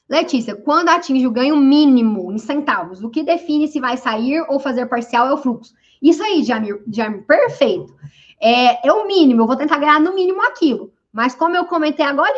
[0.10, 4.60] Letícia, quando atinge o ganho mínimo em centavos, o que define se vai sair ou
[4.60, 5.74] fazer parcial é o fluxo.
[6.02, 7.96] Isso aí, Jamir, Jamir perfeito.
[8.42, 10.92] É, é o mínimo, eu vou tentar ganhar no mínimo aquilo.
[11.14, 12.34] Mas como eu comentei agora,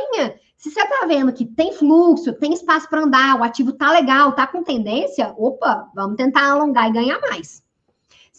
[0.56, 4.34] se você tá vendo que tem fluxo, tem espaço para andar, o ativo tá legal,
[4.34, 7.62] tá com tendência, opa, vamos tentar alongar e ganhar mais.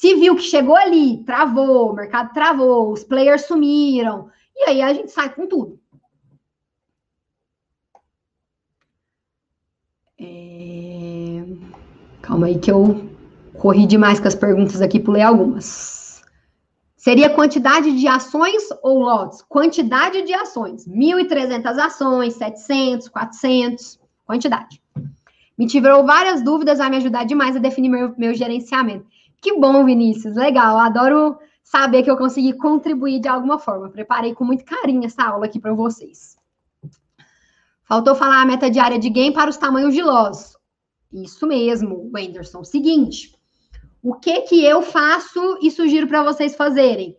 [0.05, 4.93] Se viu que chegou ali, travou, o mercado travou, os players sumiram, e aí a
[4.93, 5.81] gente sai com tudo.
[10.21, 11.43] É...
[12.21, 13.09] Calma aí que eu
[13.59, 16.23] corri demais com as perguntas aqui, pulei algumas.
[16.99, 19.41] Seria quantidade de ações ou lotes?
[19.41, 20.87] Quantidade de ações.
[20.87, 24.83] 1.300 ações, 700, 400, quantidade.
[25.57, 29.14] Me tiveram várias dúvidas, vai me ajudar demais a definir meu, meu gerenciamento.
[29.45, 30.79] Que bom, Vinícius, legal.
[30.79, 33.91] Adoro saber que eu consegui contribuir de alguma forma.
[33.91, 36.39] Preparei com muito carinho essa aula aqui para vocês.
[37.85, 40.57] Faltou falar a meta diária de gain para os tamanhos de loss.
[41.13, 42.65] Isso mesmo, Wenderson.
[42.65, 43.39] Seguinte,
[44.03, 47.17] O que que eu faço e sugiro para vocês fazerem?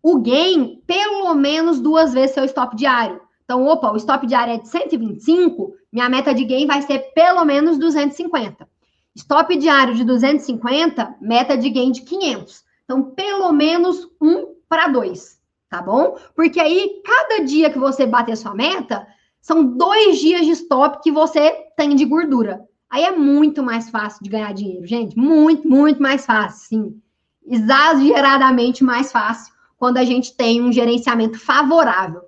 [0.00, 3.20] O gain, pelo menos duas vezes seu stop diário.
[3.44, 7.44] Então, opa, o stop diário é de 125, minha meta de gain vai ser pelo
[7.44, 8.68] menos 250.
[9.20, 12.64] Stop diário de 250, meta de gain de 500.
[12.84, 15.38] Então, pelo menos um para dois,
[15.68, 16.16] tá bom?
[16.34, 19.06] Porque aí, cada dia que você bater sua meta,
[19.38, 22.66] são dois dias de stop que você tem de gordura.
[22.88, 25.16] Aí é muito mais fácil de ganhar dinheiro, gente.
[25.16, 27.02] Muito, muito mais fácil, sim.
[27.46, 32.22] Exageradamente mais fácil quando a gente tem um gerenciamento favorável.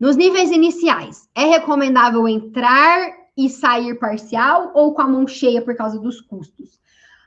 [0.00, 5.76] Nos níveis iniciais, é recomendável entrar e sair parcial ou com a mão cheia por
[5.76, 6.80] causa dos custos?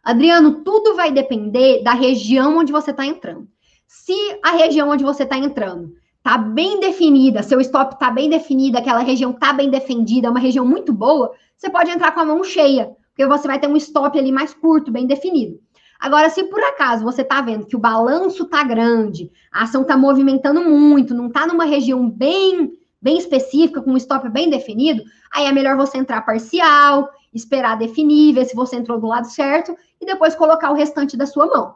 [0.03, 3.47] Adriano, tudo vai depender da região onde você está entrando.
[3.87, 4.13] Se
[4.43, 8.99] a região onde você está entrando está bem definida, seu stop está bem definido, aquela
[8.99, 12.43] região está bem defendida, é uma região muito boa, você pode entrar com a mão
[12.43, 15.59] cheia, porque você vai ter um stop ali mais curto, bem definido.
[15.99, 19.97] Agora, se por acaso você está vendo que o balanço está grande, a ação está
[19.97, 22.71] movimentando muito, não está numa região bem,
[23.01, 28.33] bem específica, com um stop bem definido, aí é melhor você entrar parcial, esperar definir,
[28.33, 31.75] ver se você entrou do lado certo e depois colocar o restante da sua mão.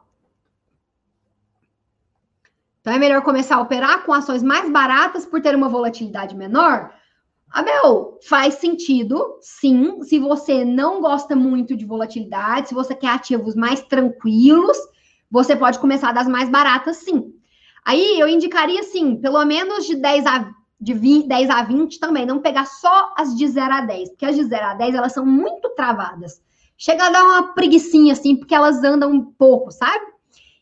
[2.82, 6.94] Então é melhor começar a operar com ações mais baratas por ter uma volatilidade menor,
[7.54, 10.02] Abel, faz sentido, sim.
[10.02, 14.76] Se você não gosta muito de volatilidade, se você quer ativos mais tranquilos,
[15.30, 17.32] você pode começar das mais baratas, sim.
[17.86, 20.52] Aí eu indicaria, sim, pelo menos de 10 a,
[20.84, 24.26] de 20, 10 a 20 também, não pegar só as de 0 a 10, porque
[24.26, 26.42] as de 0 a 10 elas são muito travadas.
[26.78, 30.06] Chega a dar uma preguiçinha, assim, porque elas andam um pouco, sabe?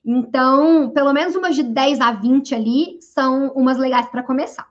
[0.05, 4.67] Então, pelo menos umas de 10 a 20 ali são umas legais para começar.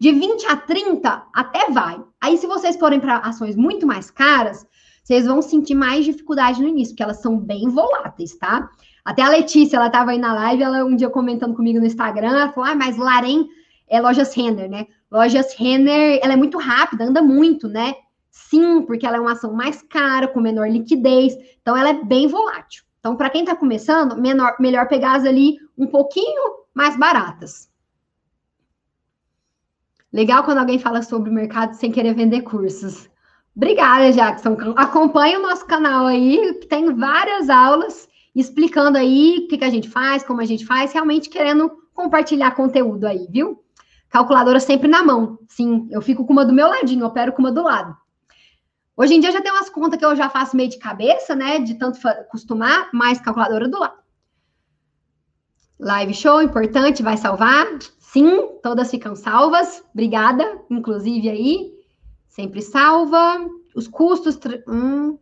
[0.00, 2.02] De 20 a 30 até vai.
[2.20, 4.66] Aí, se vocês forem para ações muito mais caras,
[5.04, 8.68] vocês vão sentir mais dificuldade no início, porque elas são bem voláteis, tá?
[9.04, 12.30] Até a Letícia, ela estava aí na live, ela um dia comentando comigo no Instagram,
[12.30, 13.48] ela falou: ah, mas Larem
[13.88, 14.86] é lojas Renner, né?
[15.10, 17.94] Lojas Renner, ela é muito rápida, anda muito, né?
[18.30, 22.26] Sim, porque ela é uma ação mais cara, com menor liquidez, então ela é bem
[22.26, 22.84] volátil.
[22.98, 27.70] Então, para quem está começando, menor, melhor pegar as ali um pouquinho mais baratas.
[30.12, 33.08] Legal quando alguém fala sobre o mercado sem querer vender cursos.
[33.56, 34.56] Obrigada, Jackson.
[34.76, 39.88] Acompanhe o nosso canal aí, tem várias aulas explicando aí o que, que a gente
[39.88, 43.63] faz, como a gente faz, realmente querendo compartilhar conteúdo aí, viu?
[44.14, 45.40] Calculadora sempre na mão.
[45.48, 47.96] Sim, eu fico com uma do meu ladinho, opero com uma do lado.
[48.96, 51.58] Hoje em dia já tem umas contas que eu já faço meio de cabeça, né?
[51.58, 51.98] De tanto
[52.30, 53.98] costumar, mais calculadora do lado.
[55.80, 57.66] Live show, importante, vai salvar.
[57.98, 59.82] Sim, todas ficam salvas.
[59.92, 61.74] Obrigada, inclusive aí.
[62.28, 63.44] Sempre salva.
[63.74, 64.38] Os custos.
[64.68, 65.18] Hum.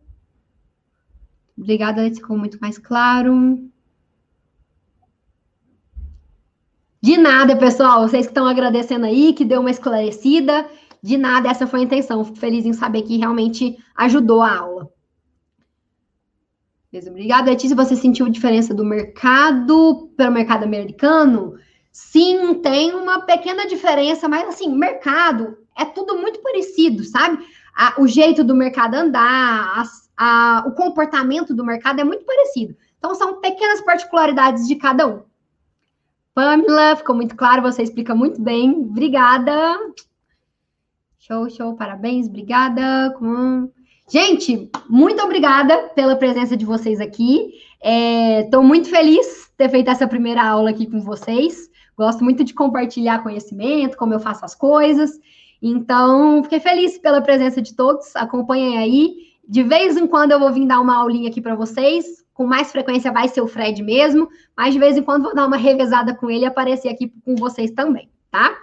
[1.57, 3.57] Obrigada, ficou muito mais claro.
[7.03, 8.07] De nada, pessoal.
[8.07, 10.65] Vocês que estão agradecendo aí, que deu uma esclarecida.
[11.01, 12.23] De nada, essa foi a intenção.
[12.23, 14.89] Fico feliz em saber que realmente ajudou a aula.
[16.89, 17.75] Beleza, obrigada, Letícia.
[17.75, 21.55] Você sentiu diferença do mercado para o mercado americano?
[21.91, 27.37] Sim, tem uma pequena diferença, mas assim, mercado é tudo muito parecido, sabe?
[27.75, 29.83] A, o jeito do mercado andar,
[30.15, 32.77] a, o comportamento do mercado é muito parecido.
[32.97, 35.32] Então, são pequenas particularidades de cada um.
[36.33, 38.71] Pamela, ficou muito claro, você explica muito bem.
[38.71, 39.77] Obrigada.
[41.19, 43.15] Show, show, parabéns, obrigada.
[44.09, 47.53] Gente, muito obrigada pela presença de vocês aqui.
[47.81, 51.69] Estou é, muito feliz de ter feito essa primeira aula aqui com vocês.
[51.97, 55.11] Gosto muito de compartilhar conhecimento, como eu faço as coisas.
[55.61, 58.15] Então, fiquei feliz pela presença de todos.
[58.15, 59.15] Acompanhem aí.
[59.47, 62.22] De vez em quando eu vou vir dar uma aulinha aqui para vocês.
[62.33, 64.27] Com mais frequência vai ser o Fred mesmo,
[64.57, 67.35] mas de vez em quando vou dar uma revezada com ele e aparecer aqui com
[67.35, 68.57] vocês também, tá?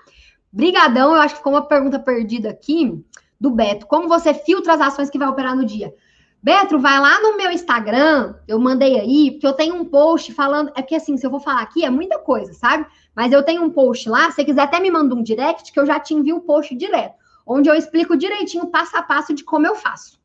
[0.52, 3.04] Brigadão, eu acho que ficou uma pergunta perdida aqui
[3.40, 3.86] do Beto.
[3.86, 5.94] Como você filtra as ações que vai operar no dia?
[6.42, 10.72] Beto, vai lá no meu Instagram, eu mandei aí, porque eu tenho um post falando.
[10.74, 12.86] É que assim, se eu vou falar aqui, é muita coisa, sabe?
[13.14, 15.78] Mas eu tenho um post lá, se você quiser até me manda um direct, que
[15.78, 17.14] eu já te envio o post direto,
[17.46, 20.19] onde eu explico direitinho, passo a passo, de como eu faço.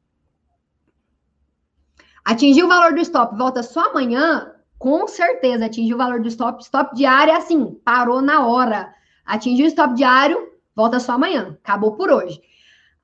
[2.25, 6.61] Atingir o valor do stop, volta só amanhã, com certeza, atingir o valor do stop.
[6.63, 8.91] Stop diário é assim, parou na hora.
[9.23, 10.37] Atingir o stop diário,
[10.75, 11.55] volta só amanhã.
[11.63, 12.41] Acabou por hoje.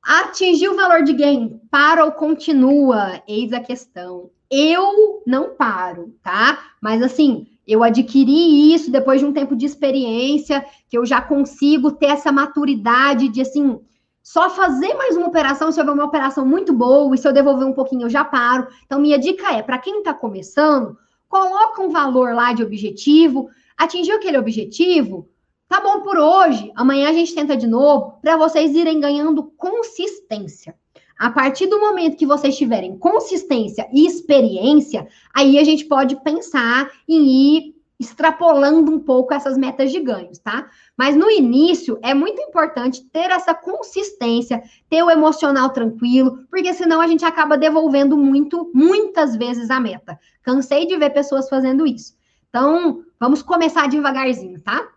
[0.02, 3.22] Atingiu o valor de gain, para ou continua?
[3.28, 4.32] Eis a questão.
[4.50, 6.58] Eu não paro, tá?
[6.82, 11.92] Mas assim, eu adquiri isso depois de um tempo de experiência, que eu já consigo
[11.92, 13.80] ter essa maturidade de assim,
[14.24, 17.68] só fazer mais uma operação se houver uma operação muito boa e se eu devolver
[17.68, 18.68] um pouquinho eu já paro.
[18.86, 24.16] Então, minha dica é, para quem está começando, coloca um valor lá de objetivo, atingiu
[24.16, 25.28] aquele objetivo,
[25.68, 30.76] tá bom por hoje, amanhã a gente tenta de novo, para vocês irem ganhando consistência.
[31.18, 36.90] A partir do momento que vocês tiverem consistência e experiência, aí a gente pode pensar
[37.08, 40.68] em ir extrapolando um pouco essas metas de ganhos, tá?
[40.98, 47.00] Mas no início é muito importante ter essa consistência, ter o emocional tranquilo, porque senão
[47.00, 50.20] a gente acaba devolvendo muito, muitas vezes a meta.
[50.42, 52.16] Cansei de ver pessoas fazendo isso.
[52.50, 54.90] Então, vamos começar devagarzinho, tá?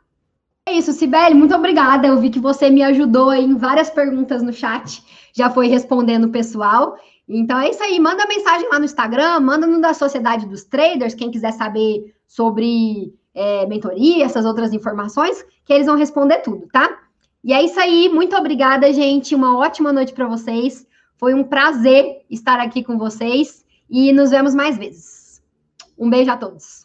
[0.67, 2.07] É isso, Sibeli, muito obrigada.
[2.07, 5.05] Eu vi que você me ajudou em várias perguntas no chat,
[5.35, 6.97] já foi respondendo o pessoal.
[7.29, 11.15] Então é isso aí, manda mensagem lá no Instagram, manda no da Sociedade dos Traders,
[11.15, 17.01] quem quiser saber sobre é, mentoria, essas outras informações, que eles vão responder tudo, tá?
[17.43, 19.35] E é isso aí, muito obrigada, gente.
[19.35, 20.87] Uma ótima noite para vocês.
[21.17, 25.43] Foi um prazer estar aqui com vocês e nos vemos mais vezes.
[25.99, 26.84] Um beijo a todos.